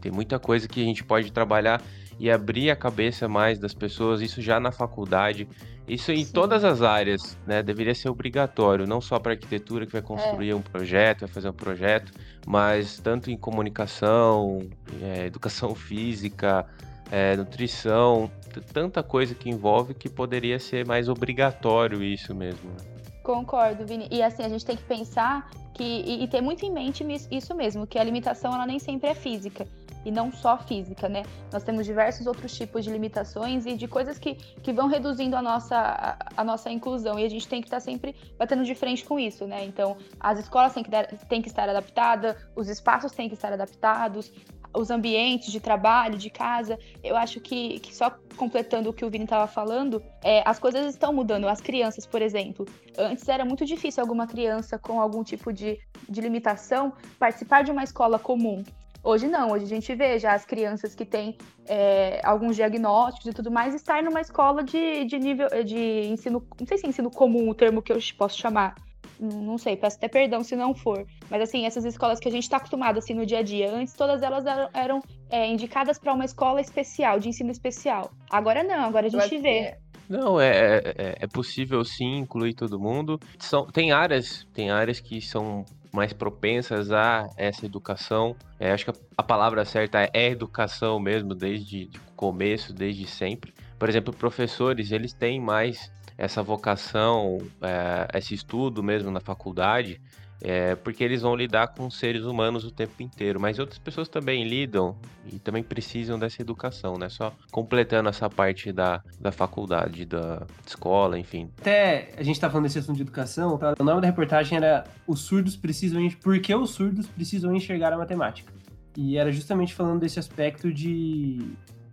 [0.00, 1.82] Tem muita coisa que a gente pode trabalhar
[2.18, 5.48] e abrir a cabeça mais das pessoas, isso já na faculdade,
[5.88, 6.32] isso em Sim.
[6.32, 7.62] todas as áreas, né?
[7.62, 10.54] Deveria ser obrigatório, não só para arquitetura que vai construir é.
[10.54, 12.12] um projeto, vai fazer um projeto,
[12.46, 14.60] mas tanto em comunicação,
[15.02, 16.66] é, educação física,
[17.12, 18.30] é, nutrição,
[18.72, 22.70] tanta coisa que envolve que poderia ser mais obrigatório isso mesmo.
[22.70, 23.02] Né?
[23.22, 24.08] Concordo, Vini.
[24.10, 27.54] E assim, a gente tem que pensar que, e, e, ter muito em mente isso
[27.54, 29.66] mesmo, que a limitação ela nem sempre é física.
[30.04, 31.22] E não só física, né?
[31.52, 35.42] Nós temos diversos outros tipos de limitações e de coisas que, que vão reduzindo a
[35.42, 37.18] nossa, a, a nossa inclusão.
[37.18, 39.64] E a gente tem que estar sempre batendo de frente com isso, né?
[39.64, 43.52] Então, as escolas têm que, dar, têm que estar adaptadas, os espaços têm que estar
[43.52, 44.32] adaptados,
[44.74, 46.78] os ambientes de trabalho, de casa.
[47.02, 50.86] Eu acho que, que só completando o que o Vini estava falando, é, as coisas
[50.86, 51.48] estão mudando.
[51.48, 56.20] As crianças, por exemplo, antes era muito difícil alguma criança com algum tipo de, de
[56.20, 58.64] limitação participar de uma escola comum.
[59.04, 63.32] Hoje não, hoje a gente vê já as crianças que têm é, alguns diagnósticos e
[63.34, 67.10] tudo mais estar numa escola de, de nível de ensino, não sei se é ensino
[67.10, 68.76] comum o termo que eu posso chamar,
[69.22, 71.06] não sei, peço até perdão se não for.
[71.30, 73.94] Mas assim, essas escolas que a gente está acostumado assim no dia a dia, antes
[73.94, 78.10] todas elas eram, eram é, indicadas para uma escola especial, de ensino especial.
[78.30, 79.76] Agora não, agora a gente vê.
[80.08, 83.18] Não, é, é, é, é possível sim incluir todo mundo.
[83.38, 88.34] São, tem áreas, tem áreas que são mais propensas a essa educação.
[88.58, 93.54] É, acho que a, a, palavra certa é educação mesmo, desde o começo, desde sempre.
[93.82, 100.00] Por exemplo, professores, eles têm mais essa vocação, é, esse estudo mesmo na faculdade,
[100.40, 103.40] é, porque eles vão lidar com seres humanos o tempo inteiro.
[103.40, 107.08] Mas outras pessoas também lidam e também precisam dessa educação, né?
[107.08, 111.50] Só completando essa parte da, da faculdade, da escola, enfim.
[111.58, 113.74] Até a gente tá falando desse assunto de educação, tá?
[113.76, 116.08] o nome da reportagem era Os surdos precisam.
[116.22, 118.52] Por que os surdos precisam enxergar a matemática?
[118.96, 121.40] E era justamente falando desse aspecto de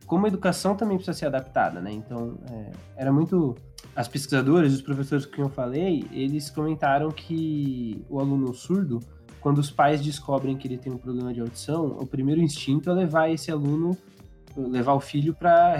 [0.09, 1.91] como a educação também precisa ser adaptada, né?
[1.91, 3.55] Então, é, era muito
[3.95, 8.99] as pesquisadoras, os professores quem eu falei, eles comentaram que o aluno surdo,
[9.39, 12.93] quando os pais descobrem que ele tem um problema de audição, o primeiro instinto é
[12.93, 13.95] levar esse aluno,
[14.57, 15.77] levar o filho para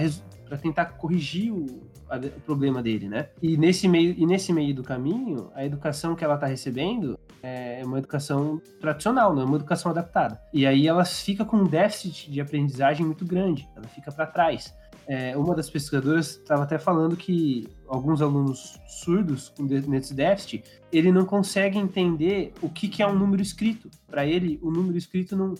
[0.56, 3.28] tentar corrigir o, a, o, problema dele, né?
[3.42, 7.82] E nesse meio, e nesse meio do caminho, a educação que ela está recebendo é
[7.84, 10.40] uma educação tradicional, não é uma educação adaptada.
[10.52, 14.74] E aí ela fica com um déficit de aprendizagem muito grande, ela fica para trás
[15.10, 21.10] é, uma das pesquisadoras estava até falando que alguns alunos surdos com nesse déficit, ele
[21.10, 23.90] não consegue entender o que, que é um número escrito.
[24.06, 25.54] Para ele, o número escrito não,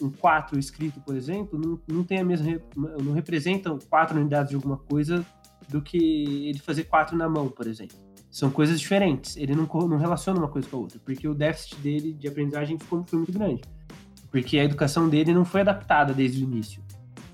[0.00, 4.54] um 4 escrito, por exemplo, não, não tem a mesma não representa quatro unidades de
[4.54, 5.24] alguma coisa
[5.68, 7.96] do que ele fazer quatro na mão, por exemplo.
[8.30, 9.36] São coisas diferentes.
[9.36, 12.78] Ele não, não relaciona uma coisa com a outra, porque o déficit dele de aprendizagem
[12.78, 13.62] ficou, foi muito grande.
[14.30, 16.82] Porque a educação dele não foi adaptada desde o início.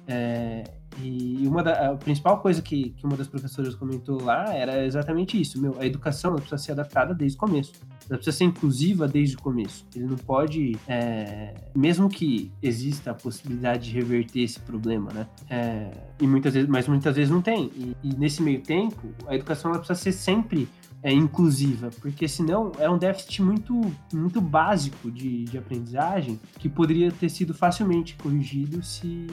[0.07, 0.65] É,
[1.03, 5.41] E uma da, a principal coisa que, que uma das professoras comentou lá era exatamente
[5.41, 5.61] isso.
[5.61, 7.73] Meu, a educação precisa ser adaptada desde o começo.
[8.09, 9.87] Ela precisa ser inclusiva desde o começo.
[9.95, 15.27] Ele não pode, é, mesmo que exista a possibilidade de reverter esse problema, né?
[15.49, 15.91] É,
[16.21, 17.71] e muitas vezes, mas muitas vezes não tem.
[17.75, 20.69] E, e nesse meio tempo, a educação ela precisa ser sempre
[21.05, 23.79] é, inclusiva, porque senão é um déficit muito,
[24.11, 29.27] muito básico de, de aprendizagem que poderia ter sido facilmente corrigido se,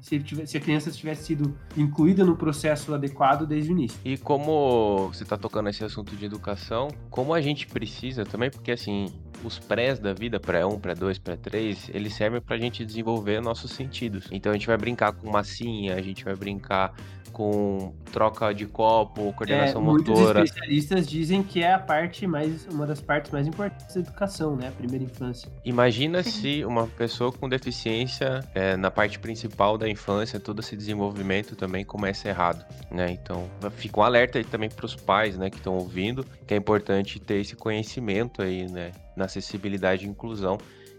[0.00, 4.00] se, tivesse, se a criança tivesse sido incluída no processo adequado desde o início.
[4.02, 8.72] E como você está tocando nesse assunto de educação, como a gente precisa também, porque
[8.72, 9.08] assim,
[9.44, 14.26] os prés da vida, pré-1, pré-2, pré-3, eles servem para a gente desenvolver nossos sentidos.
[14.30, 16.94] Então a gente vai brincar com massinha, a gente vai brincar
[17.38, 20.40] com troca de copo, coordenação é, motora.
[20.40, 24.56] Muitos especialistas dizem que é a parte mais, uma das partes mais importantes da educação,
[24.56, 24.68] né?
[24.68, 25.48] A primeira infância.
[25.64, 31.54] Imagina se uma pessoa com deficiência é, na parte principal da infância, todo esse desenvolvimento
[31.54, 33.10] também começa errado, né?
[33.10, 36.56] Então, fica um alerta aí também para os pais, né, que estão ouvindo, que é
[36.56, 40.58] importante ter esse conhecimento aí, né, na acessibilidade e inclusão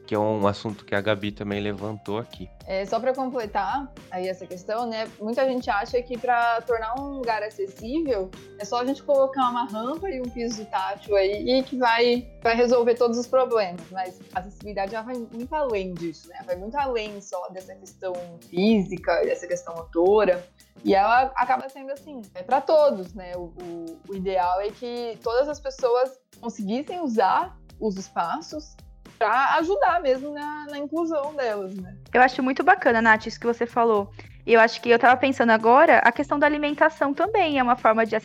[0.09, 2.49] que é um assunto que a Gabi também levantou aqui.
[2.65, 5.07] É, só para completar aí essa questão, né?
[5.21, 9.65] Muita gente acha que para tornar um lugar acessível é só a gente colocar uma
[9.65, 13.81] rampa e um piso tátil aí e que vai, vai resolver todos os problemas.
[13.91, 16.41] Mas a acessibilidade já vai muito além disso, né?
[16.43, 18.13] Vai muito além só dessa questão
[18.49, 20.43] física, dessa questão motora.
[20.83, 23.33] E ela acaba sendo assim, é para todos, né?
[23.35, 28.75] O, o, o ideal é que todas as pessoas conseguissem usar os espaços
[29.17, 31.93] para ajudar mesmo na, na, inclusão delas, né?
[32.13, 34.09] Eu acho muito bacana, Nath, isso que você falou.
[34.47, 38.03] Eu acho que eu estava pensando agora, a questão da alimentação também é uma forma
[38.03, 38.15] de,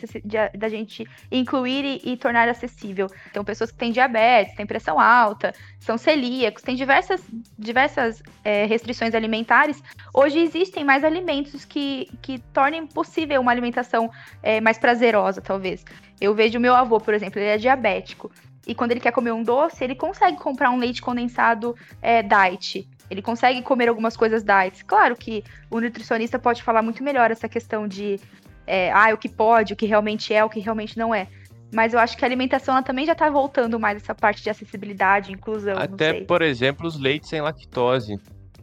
[0.57, 3.07] da gente incluir e, e, tornar acessível.
[3.29, 7.21] Então, pessoas que têm diabetes, têm pressão alta, são celíacos, têm diversas,
[7.59, 9.83] diversas é, restrições alimentares.
[10.13, 14.09] Hoje existem mais alimentos que, que tornem possível uma alimentação
[14.41, 15.85] é, mais prazerosa, talvez.
[16.19, 18.31] Eu vejo meu avô, por exemplo, ele é diabético
[18.67, 22.87] e quando ele quer comer um doce, ele consegue comprar um leite condensado é, diet.
[23.09, 24.83] Ele consegue comer algumas coisas diet.
[24.85, 28.19] Claro que o nutricionista pode falar muito melhor essa questão de
[28.65, 31.27] é, ah, o que pode, o que realmente é, o que realmente não é.
[31.73, 34.49] Mas eu acho que a alimentação ela também já está voltando mais essa parte de
[34.49, 35.77] acessibilidade, inclusão.
[35.77, 38.19] Até, por exemplo, os leites sem lactose.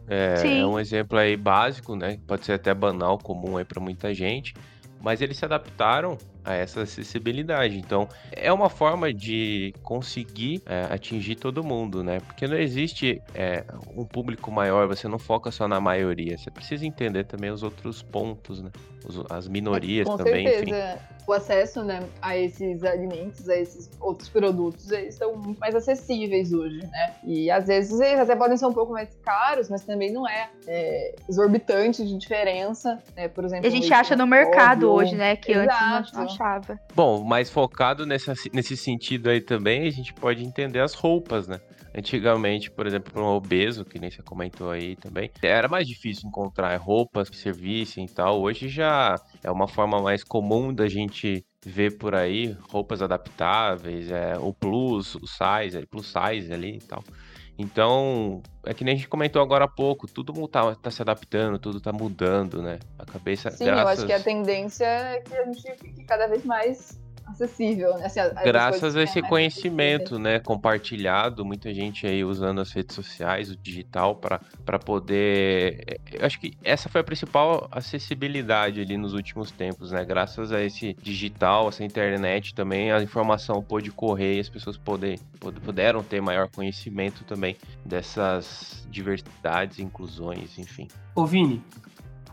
[0.07, 2.19] É, é, um exemplo aí básico, né?
[2.27, 4.53] Pode ser até banal, comum aí para muita gente
[5.03, 7.77] mas eles se adaptaram a essa acessibilidade.
[7.77, 12.19] Então, é uma forma de conseguir é, atingir todo mundo, né?
[12.19, 13.63] Porque não existe é,
[13.95, 18.01] um público maior, você não foca só na maioria, você precisa entender também os outros
[18.01, 18.71] pontos, né?
[19.29, 20.93] As minorias Com também, certeza.
[20.93, 21.13] enfim.
[21.25, 26.51] O acesso né, a esses alimentos, a esses outros produtos, eles estão muito mais acessíveis
[26.51, 27.13] hoje, né?
[27.23, 30.49] E às vezes eles até podem ser um pouco mais caros, mas também não é,
[30.67, 33.29] é exorbitante de diferença, né?
[33.29, 35.37] Por exemplo, a gente acha no mercado hoje, né?
[35.37, 35.95] Que Exato.
[35.95, 36.79] antes não achava.
[36.93, 41.61] Bom, mas focado nessa, nesse sentido aí também, a gente pode entender as roupas, né?
[41.95, 46.27] Antigamente, por exemplo, para um obeso, que nem você comentou aí também, era mais difícil
[46.27, 48.41] encontrar roupas que servissem e tal.
[48.41, 54.33] Hoje já é uma forma mais comum da gente ver por aí roupas adaptáveis, é,
[54.39, 57.03] o plus, o size, plus size ali e tal.
[57.57, 61.59] Então, é que nem a gente comentou agora há pouco, tudo tá, tá se adaptando,
[61.59, 62.79] tudo tá mudando, né?
[62.97, 63.51] A cabeça.
[63.51, 63.83] Sim, graças...
[63.83, 68.05] eu acho que a tendência é que a gente fique cada vez mais acessível, né?
[68.05, 73.55] Assim, Graças a esse conhecimento, né, compartilhado, muita gente aí usando as redes sociais, o
[73.55, 79.91] digital para poder, eu acho que essa foi a principal acessibilidade ali nos últimos tempos,
[79.91, 80.03] né?
[80.05, 85.19] Graças a esse digital, essa internet também, a informação pôde correr e as pessoas poder,
[85.63, 87.55] puderam ter maior conhecimento também
[87.85, 90.87] dessas diversidades, inclusões, enfim.
[91.15, 91.63] Ô Vini,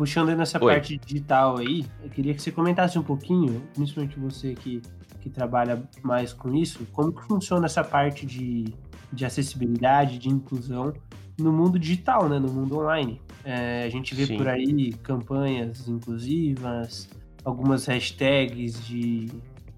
[0.00, 0.72] puxando nessa Oi.
[0.72, 4.80] parte digital aí, eu queria que você comentasse um pouquinho, principalmente você que,
[5.20, 8.72] que trabalha mais com isso, como que funciona essa parte de,
[9.12, 10.94] de acessibilidade, de inclusão
[11.38, 13.20] no mundo digital, né, no mundo online.
[13.44, 14.38] É, a gente vê Sim.
[14.38, 17.06] por aí campanhas inclusivas,
[17.44, 19.28] algumas hashtags de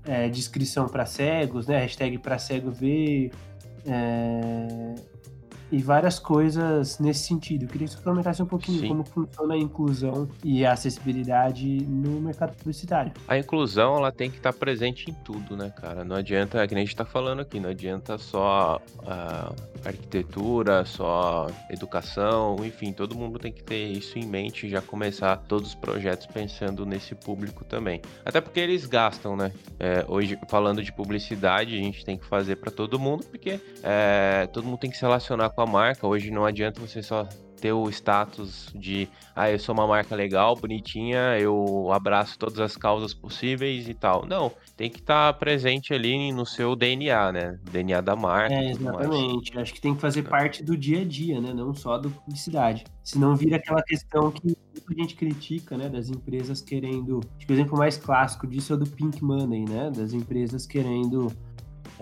[0.04, 3.32] é, descrição para cegos, né, hashtag para cego ver,
[3.85, 4.94] é,
[5.72, 7.64] e várias coisas nesse sentido.
[7.64, 8.88] Eu queria que você comentasse um pouquinho Sim.
[8.88, 13.11] como funciona a inclusão e a acessibilidade no mercado publicitário.
[13.26, 16.04] A inclusão, ela tem que estar presente em tudo, né, cara?
[16.04, 20.85] Não adianta, é que nem a gente está falando aqui, não adianta só a arquitetura,
[20.85, 25.70] só educação, enfim, todo mundo tem que ter isso em mente e já começar todos
[25.70, 28.02] os projetos pensando nesse público também.
[28.24, 29.50] Até porque eles gastam, né?
[29.80, 34.46] É, hoje, falando de publicidade, a gente tem que fazer para todo mundo, porque é,
[34.52, 36.07] todo mundo tem que se relacionar com a marca.
[36.07, 37.27] Hoje não adianta você só
[37.62, 42.77] ter o status de, ah, eu sou uma marca legal, bonitinha, eu abraço todas as
[42.77, 44.27] causas possíveis e tal.
[44.27, 47.61] Não, tem que estar tá presente ali no seu DNA, né?
[47.70, 48.53] DNA da marca.
[48.53, 49.57] É, exatamente.
[49.57, 51.55] Acho que tem que fazer parte do dia a dia, né?
[51.55, 52.83] Não só da publicidade.
[53.05, 54.57] Senão vira aquela questão que
[54.90, 55.88] a gente critica, né?
[55.88, 57.20] Das empresas querendo.
[57.37, 59.88] Acho que o exemplo mais clássico disso é o do Pink Money, né?
[59.94, 61.33] Das empresas querendo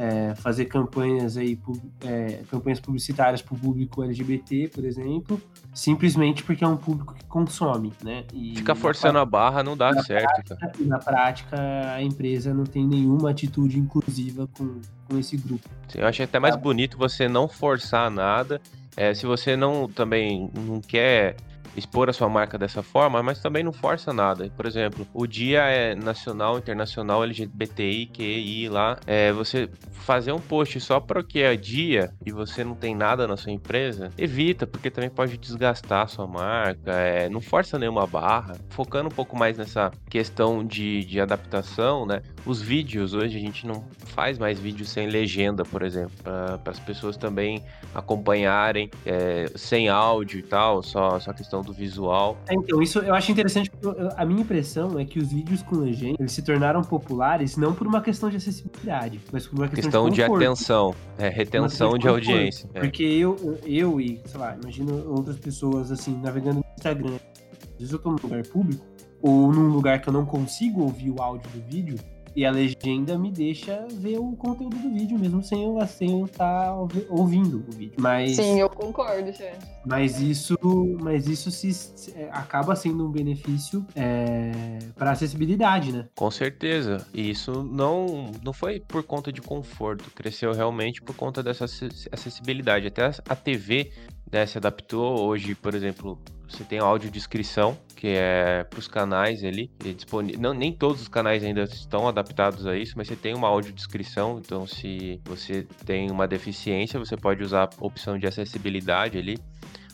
[0.00, 1.58] é, fazer campanhas aí,
[2.06, 5.38] é, campanhas publicitárias para o público LGBT, por exemplo,
[5.74, 8.24] simplesmente porque é um público que consome, né?
[8.32, 10.56] E Fica forçando a barra não dá certo.
[10.56, 11.56] Prática, na prática,
[11.92, 15.68] a empresa não tem nenhuma atitude inclusiva com, com esse grupo.
[15.88, 16.60] Sim, eu acho até mais tá.
[16.62, 18.58] bonito você não forçar nada.
[18.96, 21.36] É, se você não também não quer
[21.76, 24.50] expor a sua marca dessa forma, mas também não força nada.
[24.56, 28.98] Por exemplo, o dia é nacional, internacional, LGBTI, QI lá.
[29.06, 33.36] É, você fazer um post só porque é dia e você não tem nada na
[33.36, 36.92] sua empresa, evita, porque também pode desgastar a sua marca.
[36.92, 38.56] É, não força nenhuma barra.
[38.70, 42.22] Focando um pouco mais nessa questão de, de adaptação, né?
[42.44, 46.80] Os vídeos, hoje a gente não faz mais vídeos sem legenda, por exemplo, para as
[46.80, 47.62] pessoas também
[47.94, 52.36] acompanharem é, sem áudio e tal, só, só questão do visual.
[52.48, 55.76] É, então, isso eu acho interessante, porque a minha impressão é que os vídeos com
[55.76, 60.04] legenda eles se tornaram populares não por uma questão de acessibilidade, mas por uma questão,
[60.04, 62.68] questão de, de, atenção, é, retenção de, de audiência.
[62.74, 62.80] É.
[62.80, 67.92] Porque eu, eu e, sei lá, imagino outras pessoas assim, navegando no Instagram, às vezes
[67.92, 68.84] eu tô num lugar público,
[69.22, 71.98] ou num lugar que eu não consigo ouvir o áudio do vídeo,
[72.34, 76.66] e a legenda me deixa ver o conteúdo do vídeo, mesmo sem eu sem estar
[76.66, 76.74] tá
[77.08, 77.94] ouvindo o vídeo.
[77.98, 79.58] Mas, Sim, eu concordo, gente.
[79.84, 80.56] Mas isso,
[81.00, 86.06] mas isso se, é, acaba sendo um benefício é, para acessibilidade, né?
[86.16, 87.06] Com certeza.
[87.14, 92.86] E isso não, não foi por conta de conforto, cresceu realmente por conta dessa acessibilidade.
[92.86, 93.90] Até a TV
[94.30, 95.20] né, se adaptou.
[95.20, 99.70] Hoje, por exemplo, você tem audiodescrição, que é para os canais ali.
[99.84, 100.40] É disponível.
[100.40, 104.38] Não, nem todos os canais ainda estão adaptados a isso, mas você tem uma audiodescrição.
[104.38, 109.38] Então, se você tem uma deficiência, você pode usar a opção de acessibilidade ali.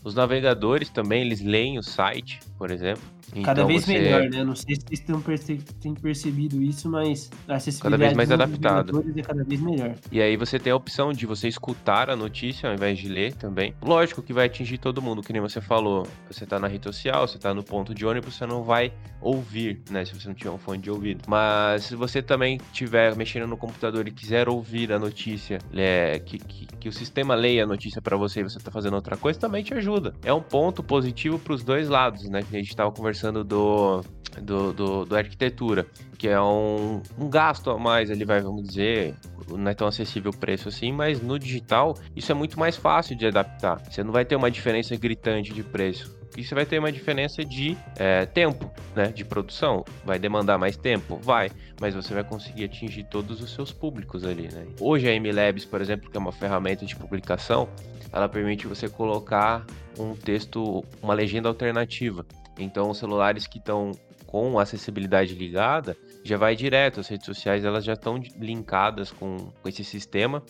[0.02, 3.02] Os navegadores também, eles leem o site, por exemplo.
[3.42, 3.92] Cada então vez você...
[3.92, 4.44] melhor, né?
[4.44, 5.56] Não sei se vocês têm, perce...
[5.80, 9.04] têm percebido isso, mas a acessibilidade cada vez mais adaptado.
[9.16, 9.94] é cada vez melhor.
[10.10, 13.34] E aí você tem a opção de você escutar a notícia ao invés de ler
[13.34, 13.74] também.
[13.82, 16.06] Lógico que vai atingir todo mundo, que nem você falou.
[16.30, 19.80] Você tá na rede social, você tá no ponto de ônibus, você não vai ouvir,
[19.90, 20.04] né?
[20.04, 21.24] Se você não tiver um fone de ouvido.
[21.26, 26.38] Mas se você também estiver mexendo no computador e quiser ouvir a notícia, é, que,
[26.38, 29.38] que, que o sistema leia a notícia para você e você tá fazendo outra coisa,
[29.38, 30.14] também te ajuda.
[30.24, 32.42] É um ponto positivo para os dois lados, né?
[32.42, 34.02] Que a gente estava conversando do,
[34.40, 35.86] do, do, do, arquitetura,
[36.18, 39.14] que é um, um gasto a mais, ele vai, vamos dizer,
[39.48, 43.16] não é tão acessível o preço assim, mas no digital isso é muito mais fácil
[43.16, 43.80] de adaptar.
[43.90, 46.16] Você não vai ter uma diferença gritante de preço.
[46.36, 49.06] E você vai ter uma diferença de é, tempo, né?
[49.06, 49.82] De produção.
[50.04, 51.16] Vai demandar mais tempo?
[51.16, 51.50] Vai.
[51.80, 54.66] Mas você vai conseguir atingir todos os seus públicos ali, né?
[54.78, 57.66] Hoje a MLabs, por exemplo, que é uma ferramenta de publicação,
[58.12, 59.64] ela permite você colocar
[59.98, 62.26] um texto, uma legenda alternativa.
[62.58, 63.92] Então, os celulares que estão
[64.26, 67.00] com acessibilidade ligada, já vai direto.
[67.00, 70.42] As redes sociais elas já estão linkadas com, com esse sistema.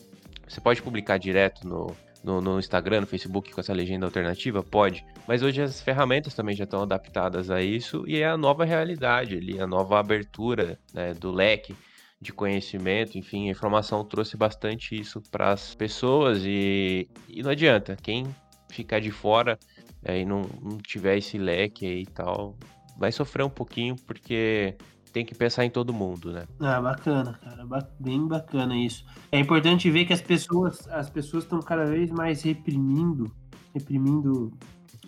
[0.48, 4.62] Você pode publicar direto no, no, no, Instagram, no Facebook com essa legenda alternativa?
[4.62, 5.04] Pode.
[5.26, 9.36] Mas hoje as ferramentas também já estão adaptadas a isso e é a nova realidade
[9.36, 11.76] ali, a nova abertura né, do leque
[12.20, 17.96] de conhecimento, enfim, a informação trouxe bastante isso para as pessoas e, e não adianta.
[18.02, 18.26] Quem
[18.70, 19.58] ficar de fora
[20.06, 22.56] é, e não, não tiver esse leque aí e tal,
[22.96, 24.76] vai sofrer um pouquinho porque
[25.12, 26.44] tem que pensar em todo mundo, né?
[26.60, 27.66] Ah, bacana, cara,
[27.98, 29.04] bem bacana isso.
[29.32, 33.34] É importante ver que as pessoas, as pessoas estão cada vez mais reprimindo,
[33.74, 34.52] reprimindo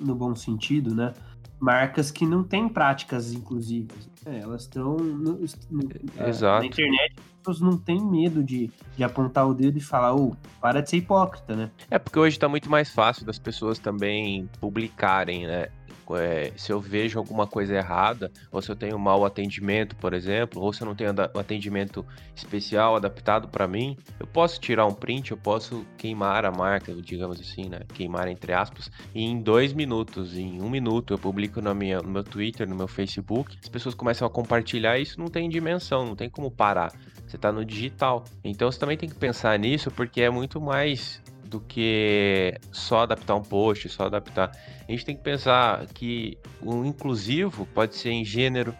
[0.00, 1.12] no bom sentido, né?
[1.60, 4.08] marcas que não têm práticas inclusivas.
[4.24, 7.16] É, elas estão é, na internet,
[7.48, 10.90] pessoas não têm medo de, de apontar o dedo e falar, ô, oh, para de
[10.90, 11.70] ser hipócrita, né?
[11.90, 15.68] É porque hoje está muito mais fácil das pessoas também publicarem, né?
[16.16, 20.62] é, se eu vejo alguma coisa errada, ou se eu tenho mau atendimento, por exemplo,
[20.62, 24.94] ou se eu não tenho um atendimento especial adaptado para mim, eu posso tirar um
[24.94, 27.80] print, eu posso queimar a marca, digamos assim, né?
[27.92, 32.08] Queimar entre aspas, e em dois minutos, em um minuto, eu publico no, minha, no
[32.08, 36.06] meu Twitter, no meu Facebook, as pessoas começam a compartilhar, e isso não tem dimensão,
[36.06, 36.92] não tem como parar.
[37.28, 38.24] Você está no digital.
[38.42, 43.34] Então você também tem que pensar nisso, porque é muito mais do que só adaptar
[43.34, 44.50] um post, só adaptar.
[44.86, 48.74] A gente tem que pensar que o inclusivo pode ser em gênero,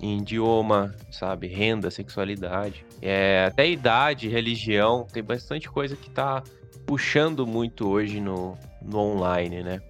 [0.00, 6.42] em idioma, sabe, renda, sexualidade, é, até idade, religião, tem bastante coisa que está
[6.86, 9.80] puxando muito hoje no, no online, né?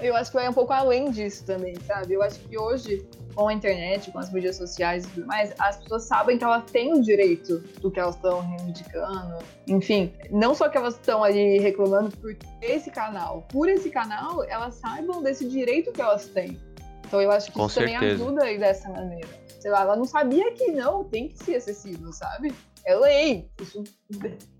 [0.00, 2.14] Eu acho que vai um pouco além disso também, sabe?
[2.14, 5.76] Eu acho que hoje, com a internet, com as mídias sociais e tudo mais, as
[5.76, 9.38] pessoas sabem que elas têm o direito do que elas estão reivindicando.
[9.66, 14.74] Enfim, não só que elas estão ali reclamando por esse canal, por esse canal, elas
[14.74, 16.60] saibam desse direito que elas têm.
[17.06, 18.24] Então eu acho que Com isso também certeza.
[18.24, 19.28] ajuda aí dessa maneira.
[19.60, 22.52] Sei lá, ela não sabia que não, tem que ser acessível, sabe?
[22.84, 23.48] É lei.
[23.60, 23.82] Isso...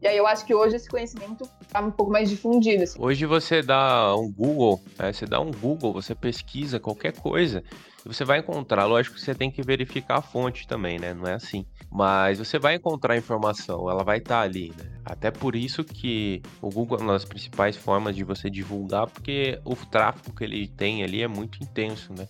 [0.01, 2.85] E aí eu acho que hoje esse conhecimento tá um pouco mais difundido.
[2.85, 3.01] Assim.
[3.01, 7.63] Hoje você dá um Google, né, você dá um Google, você pesquisa qualquer coisa,
[8.05, 8.85] você vai encontrar.
[8.87, 11.15] Lógico que você tem que verificar a fonte também, né?
[11.15, 11.65] Não é assim.
[11.91, 14.91] Mas você vai encontrar a informação, ela vai estar ali, né?
[15.05, 19.61] Até por isso que o Google é uma das principais formas de você divulgar, porque
[19.65, 22.27] o tráfego que ele tem ali é muito intenso, né?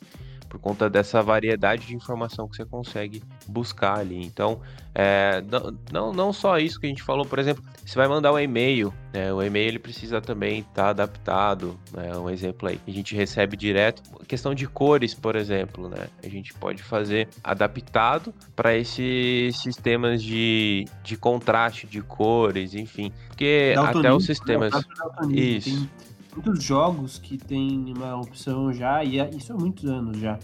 [0.53, 4.23] Por conta dessa variedade de informação que você consegue buscar ali.
[4.23, 4.61] Então,
[4.95, 5.43] é,
[5.91, 8.93] não, não, só isso que a gente falou, por exemplo, você vai mandar um e-mail,
[9.15, 9.33] né?
[9.33, 12.15] O e-mail ele precisa também estar adaptado, né?
[12.19, 14.03] Um exemplo aí que a gente recebe direto.
[14.29, 16.09] Questão de cores, por exemplo, né?
[16.23, 23.11] A gente pode fazer adaptado para esses sistemas de, de contraste de cores, enfim.
[23.29, 24.71] Porque até os sistemas.
[24.71, 24.83] né?
[24.99, 25.73] Daltonismo.
[25.73, 25.89] Isso.
[25.89, 30.39] Tem muitos jogos que tem uma opção já, e é- isso há muitos anos já.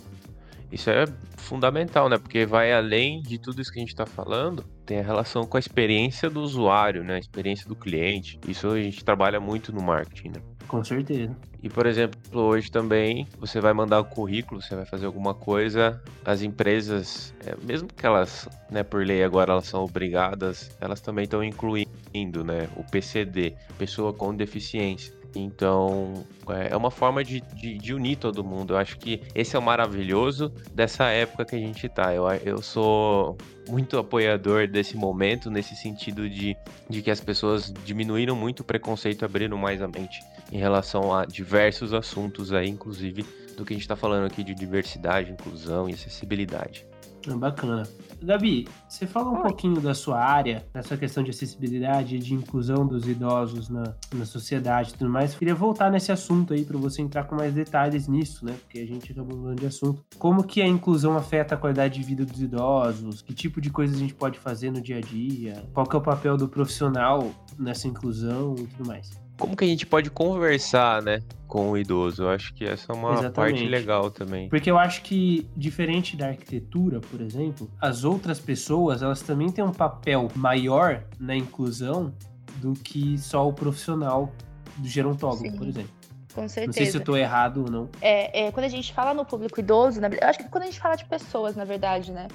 [0.70, 2.18] Isso é fundamental, né?
[2.18, 5.56] Porque vai além de tudo isso que a gente está falando, tem a relação com
[5.56, 7.14] a experiência do usuário, né?
[7.14, 8.38] A experiência do cliente.
[8.46, 10.42] Isso a gente trabalha muito no marketing, né?
[10.66, 11.34] Com certeza.
[11.62, 16.00] E, por exemplo, hoje também você vai mandar o currículo, você vai fazer alguma coisa,
[16.24, 21.24] as empresas, é, mesmo que elas, né, por lei agora elas são obrigadas, elas também
[21.24, 25.17] estão incluindo, né, o PCD, pessoa com deficiência.
[25.34, 28.74] Então, é é uma forma de, de, de unir todo mundo.
[28.74, 32.14] Eu acho que esse é o maravilhoso dessa época que a gente tá.
[32.14, 33.36] Eu, eu sou
[33.68, 36.56] muito apoiador desse momento, nesse sentido de,
[36.88, 41.24] de que as pessoas diminuíram muito o preconceito, abriram mais a mente em relação a
[41.24, 43.24] diversos assuntos aí, inclusive
[43.56, 46.86] do que a gente está falando aqui de diversidade, inclusão e acessibilidade.
[47.26, 47.86] É bacana.
[48.22, 49.42] Gabi, você fala um Oi.
[49.42, 54.26] pouquinho da sua área, dessa questão de acessibilidade e de inclusão dos idosos na, na
[54.26, 55.34] sociedade e tudo mais.
[55.34, 58.54] Queria voltar nesse assunto aí para você entrar com mais detalhes nisso, né?
[58.60, 60.04] Porque a gente acabou mudando de assunto.
[60.18, 63.22] Como que a inclusão afeta a qualidade de vida dos idosos?
[63.22, 65.64] Que tipo de coisas a gente pode fazer no dia a dia?
[65.72, 69.27] Qual que é o papel do profissional nessa inclusão e tudo mais?
[69.38, 72.24] Como que a gente pode conversar, né, com o idoso?
[72.24, 73.34] Eu acho que essa é uma Exatamente.
[73.60, 74.48] parte legal também.
[74.48, 79.64] Porque eu acho que, diferente da arquitetura, por exemplo, as outras pessoas, elas também têm
[79.64, 82.12] um papel maior na inclusão
[82.56, 84.32] do que só o profissional
[84.76, 85.56] do gerontólogo, Sim.
[85.56, 85.90] por exemplo.
[86.34, 86.98] Com Não sei se certeza.
[86.98, 87.88] eu tô errado ou não.
[88.00, 90.64] é, é, quando a gente fala no público idoso, na, verdade- eu acho que quando
[90.64, 92.26] a gente fala de pessoas, na verdade, né?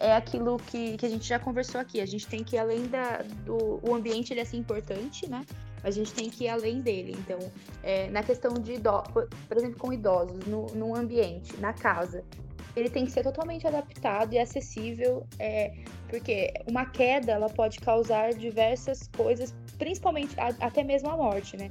[0.00, 2.00] É aquilo que, que a gente já conversou aqui.
[2.00, 5.44] A gente tem que ir além da, do o ambiente, ele é assim importante, né?
[5.82, 7.16] A gente tem que ir além dele.
[7.18, 7.38] Então,
[7.82, 10.66] é, na questão de idosos, por, exemplo, com idosos, no,
[10.96, 12.24] ambiente, na casa,
[12.76, 15.72] ele tem que ser totalmente adaptado e acessível, é,
[16.08, 21.70] porque uma queda ela pode causar diversas coisas, principalmente a- até mesmo a morte, né?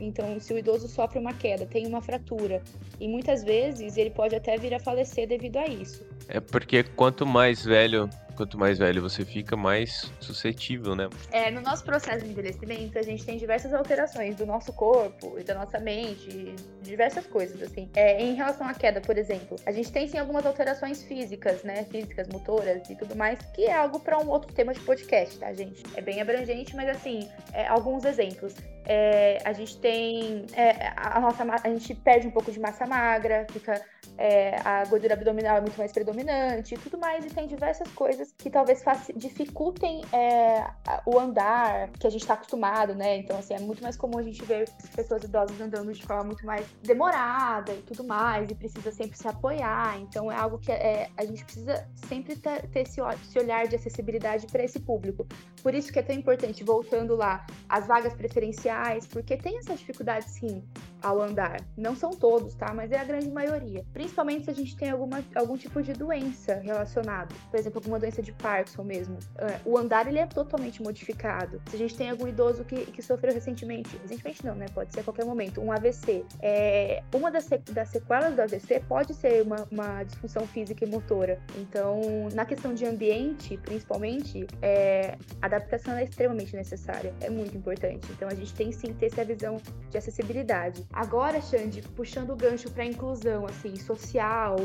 [0.00, 2.62] Então, se o idoso sofre uma queda, tem uma fratura,
[3.00, 6.04] e muitas vezes ele pode até vir a falecer devido a isso.
[6.28, 8.08] É porque quanto mais velho,
[8.38, 11.08] quanto mais velho você fica, mais suscetível, né?
[11.32, 15.42] É, no nosso processo de envelhecimento, a gente tem diversas alterações do nosso corpo e
[15.42, 17.90] da nossa mente, diversas coisas, assim.
[17.96, 21.82] É, em relação à queda, por exemplo, a gente tem sim algumas alterações físicas, né?
[21.90, 25.52] Físicas, motoras e tudo mais, que é algo para um outro tema de podcast, tá,
[25.52, 25.82] gente?
[25.96, 28.54] É bem abrangente, mas assim, é, alguns exemplos.
[28.86, 33.46] É, a gente tem é, a nossa a gente perde um pouco de massa magra,
[33.50, 33.84] fica
[34.16, 38.50] é, a gordura abdominal é muito mais predominante tudo mais, e tem diversas coisas que
[38.50, 38.82] talvez
[39.16, 40.70] dificultem é,
[41.06, 43.16] o andar que a gente está acostumado, né?
[43.16, 46.44] Então, assim, é muito mais comum a gente ver pessoas idosas andando de forma muito
[46.44, 49.98] mais demorada e tudo mais, e precisa sempre se apoiar.
[50.00, 54.46] Então, é algo que é, a gente precisa sempre ter, esse, esse olhar de acessibilidade
[54.46, 55.26] para esse público.
[55.62, 60.28] Por isso que é tão importante, voltando lá, as vagas preferenciais, porque tem essa dificuldade,
[60.30, 60.62] sim,
[61.02, 61.60] ao andar.
[61.76, 62.72] Não são todos, tá?
[62.74, 63.84] Mas é a grande maioria.
[63.92, 67.34] Principalmente se a gente tem alguma, algum tipo de doença relacionada.
[67.50, 69.18] Por exemplo, alguma doença de Parkinson mesmo.
[69.36, 71.60] É, O andar, ele é totalmente modificado.
[71.68, 74.66] Se a gente tem algum idoso que, que sofreu recentemente, recentemente não, né?
[74.74, 76.24] Pode ser a qualquer momento, um AVC.
[76.40, 81.40] É, uma das, das sequelas do AVC pode ser uma, uma disfunção física e motora.
[81.56, 82.00] Então,
[82.32, 87.14] na questão de ambiente, principalmente, é, a adaptação é extremamente necessária.
[87.20, 88.10] É muito importante.
[88.12, 89.56] Então, a gente tem sim ter essa visão
[89.90, 90.86] de acessibilidade.
[90.92, 94.56] Agora, Xande, puxando o gancho para inclusão, assim, social,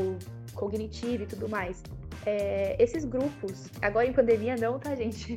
[0.54, 1.82] cognitiva e tudo mais.
[2.26, 5.36] É, esses grupos, agora em pandemia não, tá, gente?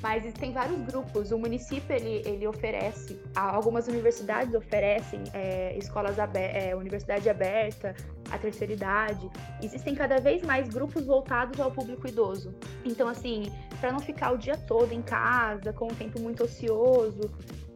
[0.00, 1.32] Mas tem vários grupos.
[1.32, 7.96] O município ele, ele oferece, algumas universidades oferecem é, escolas abertas, é, universidade aberta,
[8.30, 9.28] a terceira idade.
[9.60, 12.54] Existem cada vez mais grupos voltados ao público idoso.
[12.84, 17.28] Então, assim, para não ficar o dia todo em casa, com um tempo muito ocioso,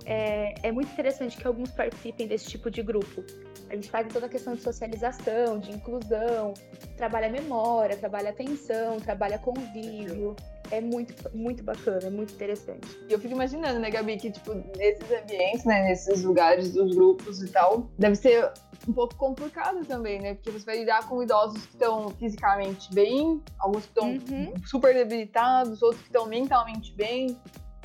[0.05, 3.25] é, é muito interessante que alguns participem desse tipo de grupo.
[3.71, 6.53] A gente faz toda a questão de socialização, de inclusão,
[6.97, 10.37] trabalha memória, trabalha atenção, trabalha convívio.
[10.71, 12.89] É muito, muito bacana, é muito interessante.
[13.09, 17.43] E eu fico imaginando, né, Gabi, que, tipo, nesses ambientes, né, nesses lugares dos grupos
[17.43, 18.51] e tal, deve ser
[18.89, 20.35] um pouco complicado também, né?
[20.35, 24.55] Porque você vai lidar com idosos que estão fisicamente bem, alguns que estão uhum.
[24.65, 27.39] super debilitados, outros que estão mentalmente bem,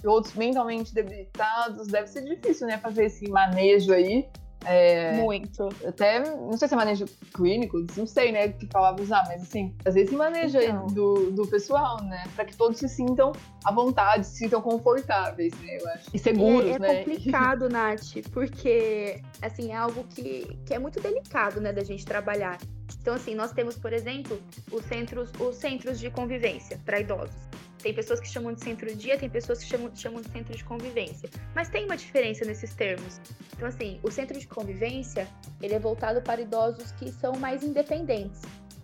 [0.08, 1.88] outros mentalmente debilitados.
[1.88, 4.28] Deve ser difícil, né, fazer esse manejo aí.
[4.66, 5.70] É, Muito.
[5.86, 9.74] Até, não sei se é manejo clínico, não sei, né, que palavra usar, mas assim,
[9.86, 10.88] às vezes manejo então.
[10.88, 13.32] aí do, do pessoal, né, para que todos se sintam
[13.64, 16.10] à vontade, se sintam confortáveis, né, eu acho.
[16.14, 16.94] E seguros, é, é né.
[16.96, 22.04] É complicado, Nath, porque, assim, é algo que, que é muito delicado, né, da gente
[22.04, 22.58] trabalhar.
[23.00, 24.42] Então, assim, nós temos, por exemplo,
[24.72, 27.48] os centros, os centros de convivência para idosos.
[27.88, 31.30] Tem pessoas que chamam de centro-dia, tem pessoas que chamam, chamam de centro de convivência.
[31.56, 33.22] Mas tem uma diferença nesses termos.
[33.56, 35.26] Então, assim, o centro de convivência,
[35.62, 38.42] ele é voltado para idosos que são mais independentes,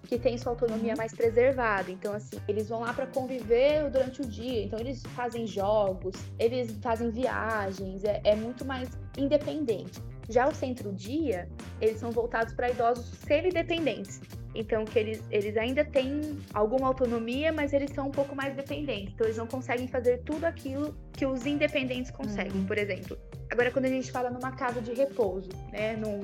[0.08, 0.98] que têm sua autonomia uhum.
[0.98, 1.92] mais preservada.
[1.92, 4.64] Então, assim, eles vão lá para conviver durante o dia.
[4.64, 8.88] Então, eles fazem jogos, eles fazem viagens, é, é muito mais
[9.18, 10.02] independente.
[10.30, 11.50] Já o centro-dia,
[11.82, 14.22] eles são voltados para idosos semi-dependentes.
[14.56, 19.14] Então, que eles, eles ainda têm alguma autonomia, mas eles são um pouco mais dependentes.
[19.14, 22.66] Então, eles não conseguem fazer tudo aquilo que os independentes conseguem, uhum.
[22.66, 23.18] por exemplo.
[23.52, 25.96] Agora, quando a gente fala numa casa de repouso, né?
[25.96, 26.22] Num,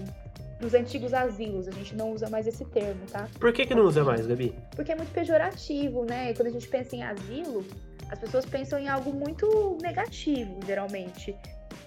[0.61, 3.27] nos antigos asilos, a gente não usa mais esse termo, tá?
[3.39, 4.53] Por que, que não usa mais, Gabi?
[4.75, 6.33] Porque é muito pejorativo, né?
[6.33, 7.65] Quando a gente pensa em asilo,
[8.09, 11.35] as pessoas pensam em algo muito negativo, geralmente.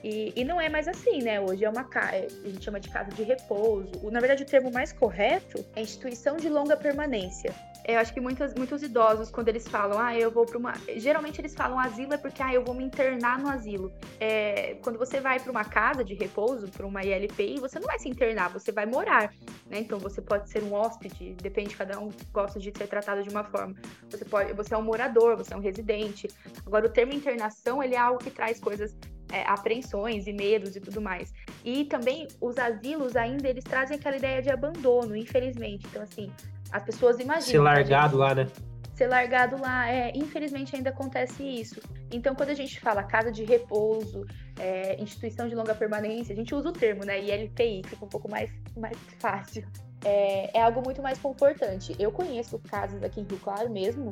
[0.02, 1.40] E, e, não é mais assim, né?
[1.40, 4.10] Hoje é uma casa, a gente chama de casa de repouso.
[4.10, 7.54] Na verdade, o termo mais correto é instituição de longa permanência.
[7.84, 10.72] Eu acho que muitos, muitos idosos, quando eles falam, ah, eu vou para uma.
[10.96, 13.92] Geralmente eles falam asilo é porque, ah, eu vou me internar no asilo.
[14.20, 17.98] É, quando você vai para uma casa de repouso, para uma ILPI, você não vai
[17.98, 19.32] se internar, você vai morar.
[19.68, 19.80] Né?
[19.80, 23.42] Então você pode ser um hóspede, depende, cada um gosta de ser tratado de uma
[23.42, 23.74] forma.
[24.10, 26.28] Você, pode, você é um morador, você é um residente.
[26.64, 28.96] Agora, o termo internação, ele é algo que traz coisas
[29.32, 31.32] é, apreensões e medos e tudo mais.
[31.64, 35.86] E também os asilos ainda eles trazem aquela ideia de abandono, infelizmente.
[35.90, 36.30] Então, assim,
[36.70, 37.42] as pessoas imaginam.
[37.44, 38.46] Ser largado lá, né?
[38.94, 41.80] Ser largado lá, é, infelizmente ainda acontece isso.
[42.10, 44.26] Então, quando a gente fala casa de repouso,
[44.58, 47.18] é, instituição de longa permanência, a gente usa o termo, né?
[47.18, 49.66] ILPI, fica um pouco mais, mais fácil.
[50.04, 51.96] É, é algo muito mais confortante.
[51.98, 54.10] Eu conheço casos aqui em Rio Claro mesmo,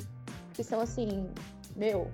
[0.53, 1.29] que são assim,
[1.75, 2.09] meu,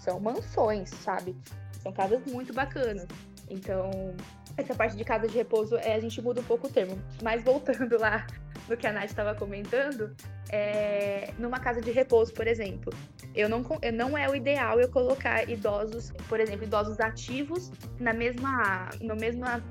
[0.00, 1.36] são mansões, sabe?
[1.82, 3.06] São casas muito bacanas.
[3.50, 4.14] Então,
[4.56, 6.98] essa parte de casa de repouso, é, a gente muda um pouco o termo.
[7.22, 8.26] Mas voltando lá
[8.68, 10.14] no que a Nath estava comentando,
[10.50, 12.92] é, numa casa de repouso, por exemplo,
[13.34, 18.12] eu não, eu não é o ideal eu colocar idosos, por exemplo, idosos ativos na
[18.12, 19.62] mesma, no mesma,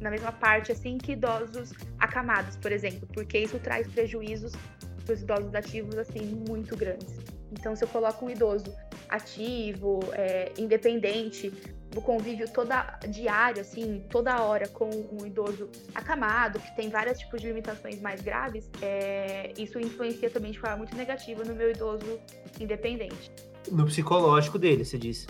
[0.00, 4.52] na mesma parte assim que idosos acamados, por exemplo, porque isso traz prejuízos
[5.04, 7.39] para os idosos ativos assim muito grandes.
[7.52, 8.74] Então, se eu coloco um idoso
[9.08, 11.52] ativo, é, independente,
[11.90, 17.40] do convívio toda diário, assim, toda hora com um idoso acamado, que tem vários tipos
[17.40, 22.20] de limitações mais graves, é, isso influencia também de forma muito negativa no meu idoso
[22.60, 23.30] independente.
[23.70, 25.26] No psicológico dele, você disse?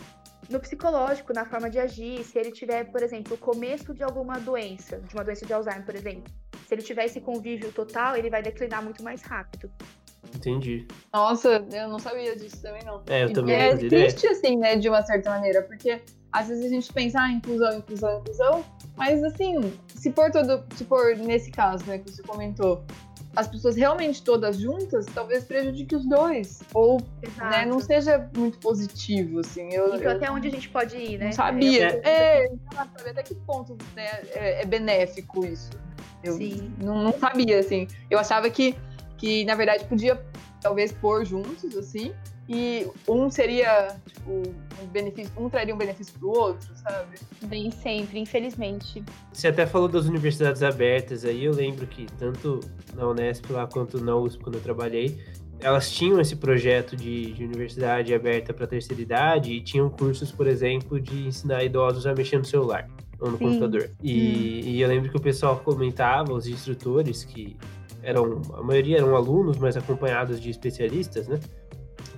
[0.50, 4.38] No psicológico, na forma de agir, se ele tiver, por exemplo, o começo de alguma
[4.38, 6.32] doença, de uma doença de Alzheimer, por exemplo,
[6.66, 9.70] se ele tiver esse convívio total, ele vai declinar muito mais rápido.
[10.34, 10.86] Entendi.
[11.12, 13.02] Nossa, eu não sabia disso também, não.
[13.06, 16.00] É, eu também É triste, assim, né, de uma certa maneira, porque
[16.32, 18.64] às vezes a gente pensa, ah, inclusão, inclusão, inclusão,
[18.96, 22.84] mas assim, se for todo, se for nesse caso, né, que você comentou,
[23.34, 26.62] as pessoas realmente todas juntas, talvez prejudique os dois.
[26.74, 27.00] Ou
[27.38, 29.72] né, não seja muito positivo, assim.
[29.72, 31.26] Eu, então, eu, até onde a gente pode ir, né?
[31.26, 32.00] Não sabia.
[32.02, 35.70] É, é saber até que ponto né, é, é benéfico isso.
[36.22, 36.74] Eu Sim.
[36.82, 37.86] Não, não sabia, assim.
[38.10, 38.76] Eu achava que
[39.20, 40.20] que na verdade podia
[40.60, 42.12] talvez pôr juntos, assim,
[42.48, 44.42] e um seria, tipo,
[44.82, 47.16] um benefício, um traria um benefício pro outro, sabe?
[47.44, 49.04] Bem sempre, infelizmente.
[49.32, 52.58] Você até falou das universidades abertas aí, eu lembro que tanto
[52.94, 55.16] na Unesp lá quanto na USP, quando eu trabalhei,
[55.60, 60.46] elas tinham esse projeto de, de universidade aberta para terceira idade e tinham cursos, por
[60.46, 62.88] exemplo, de ensinar idosos a mexer no celular.
[63.20, 63.44] Ou no Sim.
[63.44, 63.90] computador.
[64.02, 67.56] E, e eu lembro que o pessoal comentava, os instrutores, que
[68.02, 71.40] eram, a maioria eram alunos, mas acompanhados de especialistas, né?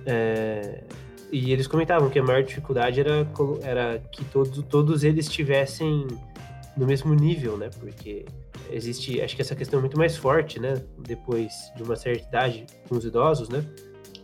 [0.05, 0.83] É,
[1.31, 3.27] e eles comentavam que a maior dificuldade era,
[3.61, 6.07] era que todos, todos eles estivessem
[6.77, 7.69] no mesmo nível, né?
[7.79, 8.25] Porque
[8.71, 10.81] existe, acho que essa questão é muito mais forte, né?
[10.99, 13.65] Depois de uma certa idade com os idosos, né?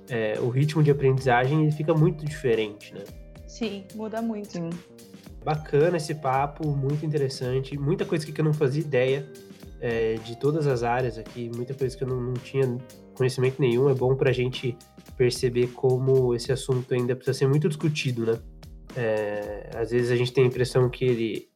[0.08, 3.04] É, o ritmo de aprendizagem ele fica muito diferente, né?
[3.48, 4.52] Sim, muda muito.
[4.52, 4.70] Sim.
[5.44, 9.26] Bacana esse papo, muito interessante, muita coisa que eu não fazia ideia
[9.82, 12.78] é, de todas as áreas aqui, muita coisa que eu não, não tinha
[13.16, 13.90] conhecimento nenhum.
[13.90, 14.78] É bom para a gente
[15.18, 18.40] perceber como esse assunto ainda precisa ser muito discutido, né?
[18.96, 21.50] É, às vezes a gente tem a impressão que ele,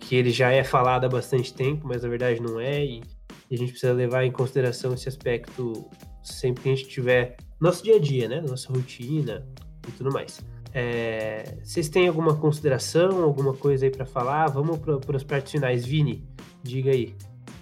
[0.00, 3.02] que ele já é falado há bastante tempo, mas na verdade não é, e,
[3.50, 5.88] e a gente precisa levar em consideração esse aspecto
[6.22, 8.40] sempre que a gente tiver no nosso dia a dia, né?
[8.40, 9.46] Nossa rotina
[9.86, 10.40] e tudo mais.
[10.72, 14.48] É, vocês têm alguma consideração, alguma coisa aí para falar?
[14.48, 15.86] Vamos para as partes finais.
[15.86, 16.26] Vini,
[16.62, 17.14] diga aí.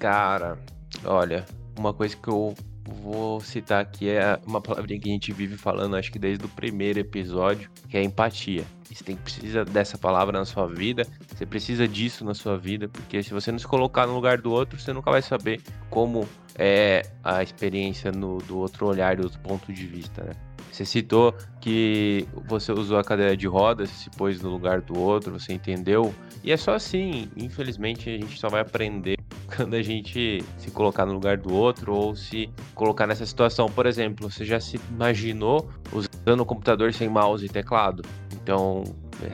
[0.02, 0.58] Cara,
[1.04, 1.46] olha,
[1.78, 2.56] uma coisa que eu
[3.04, 6.48] vou citar aqui é uma palavrinha que a gente vive falando, acho que desde o
[6.48, 8.64] primeiro episódio, que é empatia.
[8.92, 13.22] Você tem, precisa dessa palavra na sua vida, você precisa disso na sua vida, porque
[13.22, 16.28] se você não se colocar no lugar do outro, você nunca vai saber como
[16.58, 20.32] é a experiência no, do outro olhar, do outro ponto de vista, né?
[20.72, 25.38] Você citou que você usou a cadeira de rodas, se pôs no lugar do outro,
[25.38, 26.12] você entendeu?
[26.42, 29.21] E é só assim, infelizmente a gente só vai aprender
[29.56, 33.66] quando a gente se colocar no lugar do outro ou se colocar nessa situação.
[33.68, 38.02] Por exemplo, você já se imaginou usando o computador sem mouse e teclado?
[38.32, 38.82] Então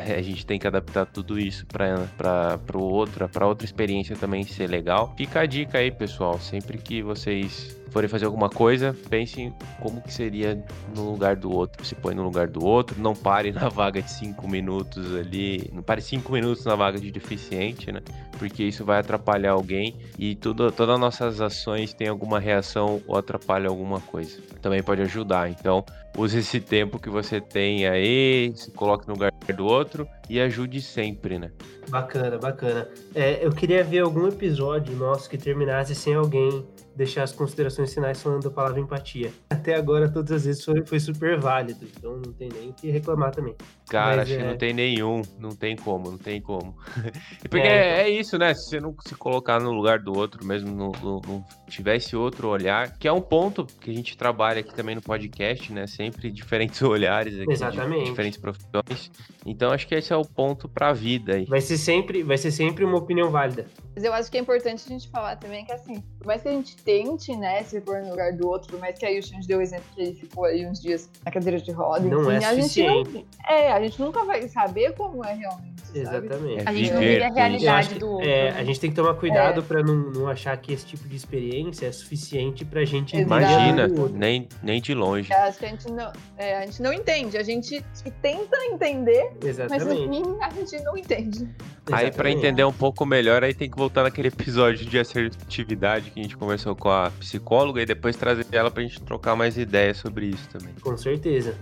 [0.07, 5.15] a gente tem que adaptar tudo isso para outra, para outra experiência também ser legal.
[5.17, 6.39] Fica a dica aí, pessoal.
[6.39, 10.63] Sempre que vocês forem fazer alguma coisa, pensem como que seria
[10.95, 11.85] no lugar do outro.
[11.85, 15.83] Se põe no lugar do outro, não pare na vaga de 5 minutos ali, não
[15.83, 18.01] pare 5 minutos na vaga de deficiente, né?
[18.39, 23.17] Porque isso vai atrapalhar alguém e tudo, todas as nossas ações têm alguma reação ou
[23.17, 24.41] atrapalha alguma coisa.
[24.63, 25.51] Também pode ajudar.
[25.51, 25.85] Então,
[26.17, 30.81] use esse tempo que você tem aí, se coloque no lugar do outro e ajude
[30.81, 31.51] sempre, né?
[31.89, 32.89] Bacana, bacana.
[33.15, 36.67] É, eu queria ver algum episódio nosso que terminasse sem alguém
[36.99, 39.33] deixar as considerações finais falando da palavra empatia.
[39.49, 42.91] Até agora, todas as vezes foi, foi super válido, então não tem nem o que
[42.91, 43.55] reclamar também.
[43.89, 46.77] Cara, Mas acho que é- não tem nenhum, não tem como, não tem como.
[47.45, 48.53] E porque É, é, isso, né?
[48.53, 52.49] Se você não se colocar no lugar do outro, mesmo não, não, não tivesse outro
[52.49, 55.87] olhar, que é um ponto que a gente trabalha aqui também no podcast, né?
[55.87, 58.11] Sempre diferentes olhares aqui, Exatamente.
[58.11, 59.11] diferentes profissões.
[59.47, 61.45] Então acho que esse é o ponto pra vida aí.
[61.45, 63.67] Vai ser sempre, vai ser sempre uma opinião válida.
[63.95, 66.49] Mas eu acho que é importante a gente falar também que, assim, por mais que
[66.49, 69.23] a gente tente, né, se pôr no lugar do outro, por mais que aí o
[69.23, 72.31] Xande deu o exemplo que ele ficou aí uns dias na cadeira de roda, Não
[72.31, 75.99] é enfim, a gente não, é, a gente nunca vai saber como é realmente, sabe?
[75.99, 76.61] Exatamente.
[76.61, 78.27] É A gente não vive a realidade que, do outro.
[78.27, 78.59] é, né?
[78.59, 81.85] a gente tem que tomar cuidado pra não, não achar que esse tipo de experiência
[81.85, 85.31] é suficiente pra gente Imagina, nem, nem de longe.
[85.31, 87.85] Eu acho que a gente não, é, a gente não entende, a gente
[88.23, 90.09] tenta entender, mas no Exatamente.
[90.09, 91.49] fim a gente não entende.
[91.93, 92.39] Aí pra Exatamente.
[92.39, 96.37] entender um pouco melhor, aí tem que voltar naquele episódio de assertividade que a gente
[96.37, 100.49] conversou com a psicóloga e depois trazer ela pra gente trocar mais ideias sobre isso
[100.49, 100.75] também.
[100.81, 101.57] Com certeza.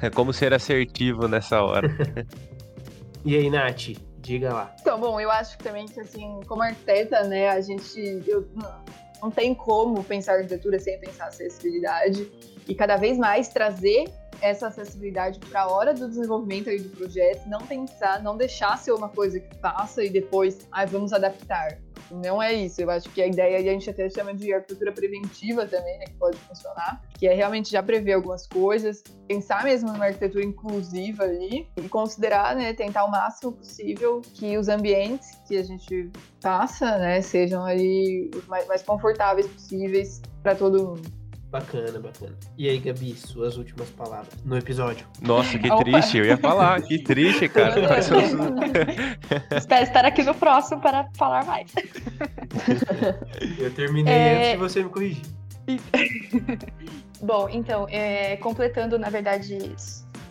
[0.00, 1.88] É como ser assertivo nessa hora.
[3.22, 4.74] E aí, Nath, diga lá.
[4.80, 8.84] Então, bom, eu acho que também que, assim, como arquiteta, né, a gente eu, não,
[9.22, 12.26] não tem como pensar arquitetura sem pensar acessibilidade
[12.66, 14.04] e cada vez mais trazer
[14.40, 18.92] essa acessibilidade para a hora do desenvolvimento aí do projeto, não pensar, não deixar ser
[18.92, 21.78] uma coisa que passa e depois, ah, vamos adaptar.
[22.10, 22.80] Não é isso.
[22.80, 26.06] Eu acho que a ideia, e a gente até chama de arquitetura preventiva também, né,
[26.06, 31.24] que pode funcionar, que é realmente já prever algumas coisas, pensar mesmo numa arquitetura inclusiva
[31.24, 36.98] ali e considerar, né, tentar o máximo possível que os ambientes que a gente passa,
[36.98, 41.19] né, sejam ali os mais, mais confortáveis possíveis para todo mundo.
[41.50, 42.36] Bacana, bacana.
[42.56, 45.04] E aí, Gabi, suas últimas palavras no episódio.
[45.20, 45.82] Nossa, que Opa.
[45.82, 47.74] triste, eu ia falar, que triste, cara.
[49.56, 51.72] Espero estar aqui no próximo para falar mais.
[53.58, 54.36] Eu terminei É.
[54.38, 55.22] antes de você me corrigir.
[57.20, 59.58] Bom, então, é, completando, na verdade,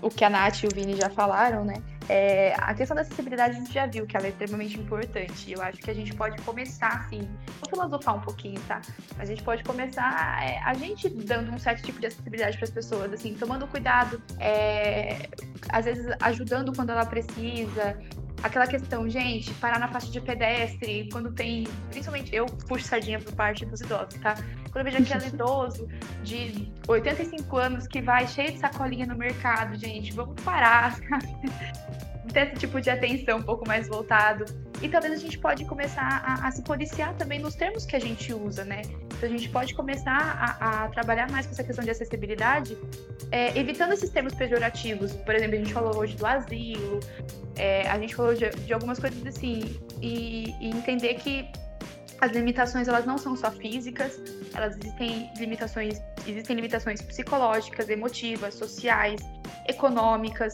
[0.01, 1.76] o que a Nath e o Vini já falaram, né?
[2.10, 5.51] É, a questão da acessibilidade a gente já viu que ela é extremamente importante.
[5.51, 7.22] Eu acho que a gente pode começar, assim,
[7.62, 8.82] vou filosofar um pouquinho, tá?
[9.20, 12.72] A gente pode começar é, a gente dando um certo tipo de acessibilidade para as
[12.72, 15.30] pessoas, assim, tomando cuidado, é,
[15.70, 17.95] às vezes ajudando quando ela precisa.
[18.41, 21.67] Aquela questão, gente, parar na faixa de pedestre, quando tem.
[21.89, 24.35] Principalmente eu puxo sardinha por parte dos idosos, tá?
[24.71, 25.87] Quando eu vejo aquele idoso
[26.23, 32.09] de 85 anos que vai cheio de sacolinha no mercado, gente, vamos parar, sabe?
[32.34, 34.45] Esse tipo de atenção um pouco mais voltado.
[34.82, 37.99] E talvez a gente pode começar a, a, se policiar também nos termos que a
[37.99, 38.82] gente usa, né?
[39.17, 42.77] Então a gente pode começar a, a trabalhar mais com essa questão de acessibilidade,
[43.32, 45.11] é, evitando esses termos pejorativos.
[45.13, 46.99] Por exemplo, a gente falou hoje do asilo,
[47.57, 51.51] é, a gente falou de, de, algumas coisas assim, e, e entender que
[52.21, 54.19] as limitações elas não são só físicas,
[54.53, 59.21] elas existem limitações, existem limitações psicológicas, emotivas, sociais,
[59.67, 60.53] econômicas,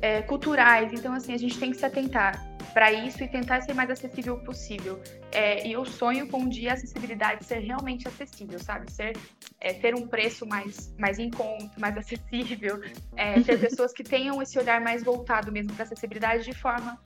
[0.00, 0.92] é, culturais.
[0.92, 4.38] Então, assim, a gente tem que se atentar para isso e tentar ser mais acessível
[4.38, 5.00] possível.
[5.32, 8.90] É, e eu sonho com um dia a acessibilidade ser realmente acessível, sabe?
[8.90, 9.16] Ser
[9.60, 12.80] é, ter um preço mais, mais em conta, mais acessível,
[13.16, 16.98] é, ter pessoas que tenham esse olhar mais voltado mesmo para acessibilidade de forma,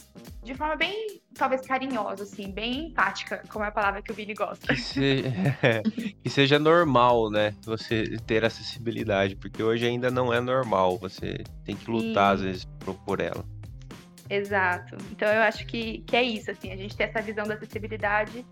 [0.42, 4.34] de forma bem, talvez carinhosa, assim, bem empática, como é a palavra que o Billy
[4.34, 4.74] gosta.
[4.74, 5.22] Que, se,
[6.22, 7.54] que seja normal, né?
[7.64, 10.98] Você ter acessibilidade, porque hoje ainda não é normal.
[10.98, 12.34] Você tem que lutar, e...
[12.34, 12.64] às vezes,
[13.06, 13.44] por ela.
[14.28, 14.96] Exato.
[15.10, 18.44] Então eu acho que, que é isso, assim, a gente ter essa visão da acessibilidade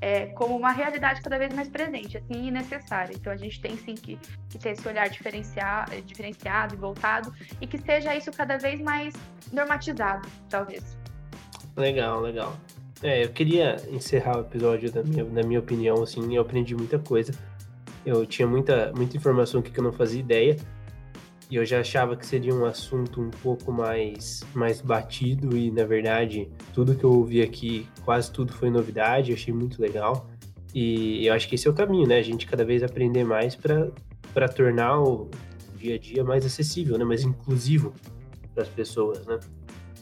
[0.00, 3.14] é, como uma realidade cada vez mais presente, assim, e necessária.
[3.14, 4.18] Então a gente tem sim que,
[4.48, 9.14] que ter esse olhar diferenciado, diferenciado e voltado, e que seja isso cada vez mais
[9.52, 10.96] normatizado, talvez.
[11.76, 12.56] Legal, legal.
[13.02, 16.98] É, eu queria encerrar o episódio da minha, na minha opinião, assim, eu aprendi muita
[16.98, 17.32] coisa.
[18.04, 20.56] Eu tinha muita, muita informação que eu não fazia ideia
[21.50, 25.84] e eu já achava que seria um assunto um pouco mais, mais batido e, na
[25.84, 30.28] verdade, tudo que eu ouvi aqui, quase tudo foi novidade, eu achei muito legal.
[30.74, 32.18] E eu acho que esse é o caminho, né?
[32.18, 35.30] A gente cada vez aprender mais para tornar o
[35.76, 37.04] dia a dia mais acessível, né?
[37.04, 37.94] Mais inclusivo
[38.52, 39.38] para as pessoas, né?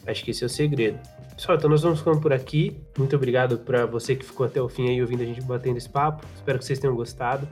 [0.05, 0.99] Acho que esse é o segredo.
[1.35, 2.77] Pessoal, então nós vamos ficando por aqui.
[2.97, 5.89] Muito obrigado para você que ficou até o fim aí ouvindo a gente batendo esse
[5.89, 6.25] papo.
[6.35, 7.47] Espero que vocês tenham gostado.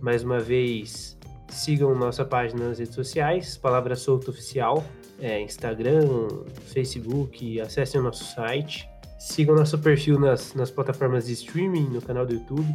[0.00, 1.15] Mais uma vez,
[1.48, 4.84] Sigam nossa página nas redes sociais, Palavra Solta Oficial,
[5.20, 6.28] é, Instagram,
[6.66, 8.88] Facebook, acessem o nosso site.
[9.18, 12.68] Sigam nosso perfil nas, nas plataformas de streaming, no canal do YouTube.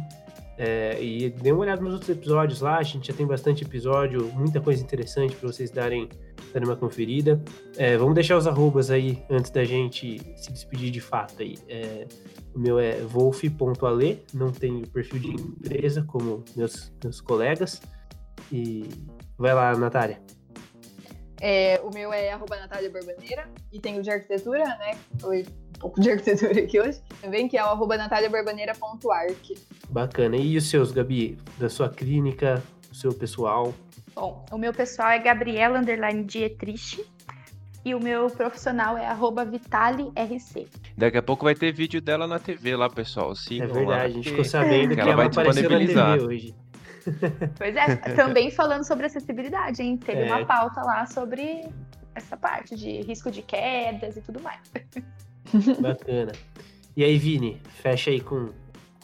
[0.58, 4.30] É, e dê uma olhada nos outros episódios lá, a gente já tem bastante episódio,
[4.34, 6.08] muita coisa interessante para vocês darem,
[6.52, 7.42] darem uma conferida.
[7.76, 11.56] É, vamos deixar os arrobas aí antes da gente se despedir de fato aí.
[11.68, 12.06] É,
[12.54, 17.80] o meu é wolf.ale, não tenho perfil de empresa como meus, meus colegas.
[18.52, 18.86] E
[19.38, 20.20] vai lá, Natália.
[21.40, 24.96] É, o meu é arroba Natália Barbaneira e tem o de arquitetura, né?
[25.18, 25.42] Foi
[25.76, 27.00] um pouco de arquitetura aqui hoje.
[27.20, 29.58] Também, que é o arroba nataliabarbaneira.arc.
[29.88, 30.36] Bacana.
[30.36, 31.38] E os seus, Gabi?
[31.58, 33.74] Da sua clínica, o seu pessoal?
[34.14, 37.04] Bom, o meu pessoal é Gabriela Underline Dietrich.
[37.84, 40.68] E o meu profissional é arroba VitaliRC.
[40.96, 43.34] Daqui a pouco vai ter vídeo dela na TV lá, pessoal.
[43.34, 46.10] Sigam é verdade, lá, a gente ficou sabendo que, que ela, ela vai disponibilizar.
[46.10, 46.61] Na TV hoje.
[47.56, 49.96] Pois é, também falando sobre acessibilidade, hein?
[49.96, 50.26] Teve é.
[50.26, 51.68] uma pauta lá sobre
[52.14, 54.60] essa parte de risco de quedas e tudo mais.
[55.80, 56.32] Bacana.
[56.96, 58.50] E aí, Vini, fecha aí com.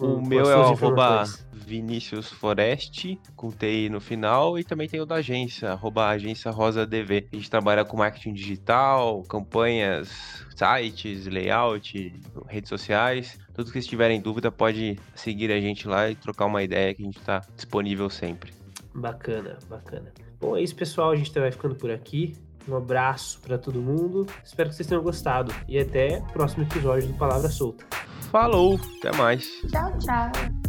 [0.00, 5.06] O meu é o arroba Vinícius Foreste, com TI no final, e também tem o
[5.06, 7.28] da agência, arroba agência Rosa DV.
[7.32, 12.14] A gente trabalha com marketing digital, campanhas, sites, layout,
[12.46, 13.38] redes sociais.
[13.54, 17.02] Tudo que estiverem em dúvida pode seguir a gente lá e trocar uma ideia que
[17.02, 18.52] a gente está disponível sempre.
[18.94, 20.12] Bacana, bacana.
[20.40, 21.10] Bom, é isso, pessoal.
[21.10, 22.34] A gente vai ficando por aqui.
[22.68, 24.26] Um abraço para todo mundo.
[24.44, 25.52] Espero que vocês tenham gostado.
[25.66, 27.84] E até o próximo episódio do Palavra Solta.
[28.30, 29.46] Falou, até mais.
[29.70, 30.67] Tchau, tchau.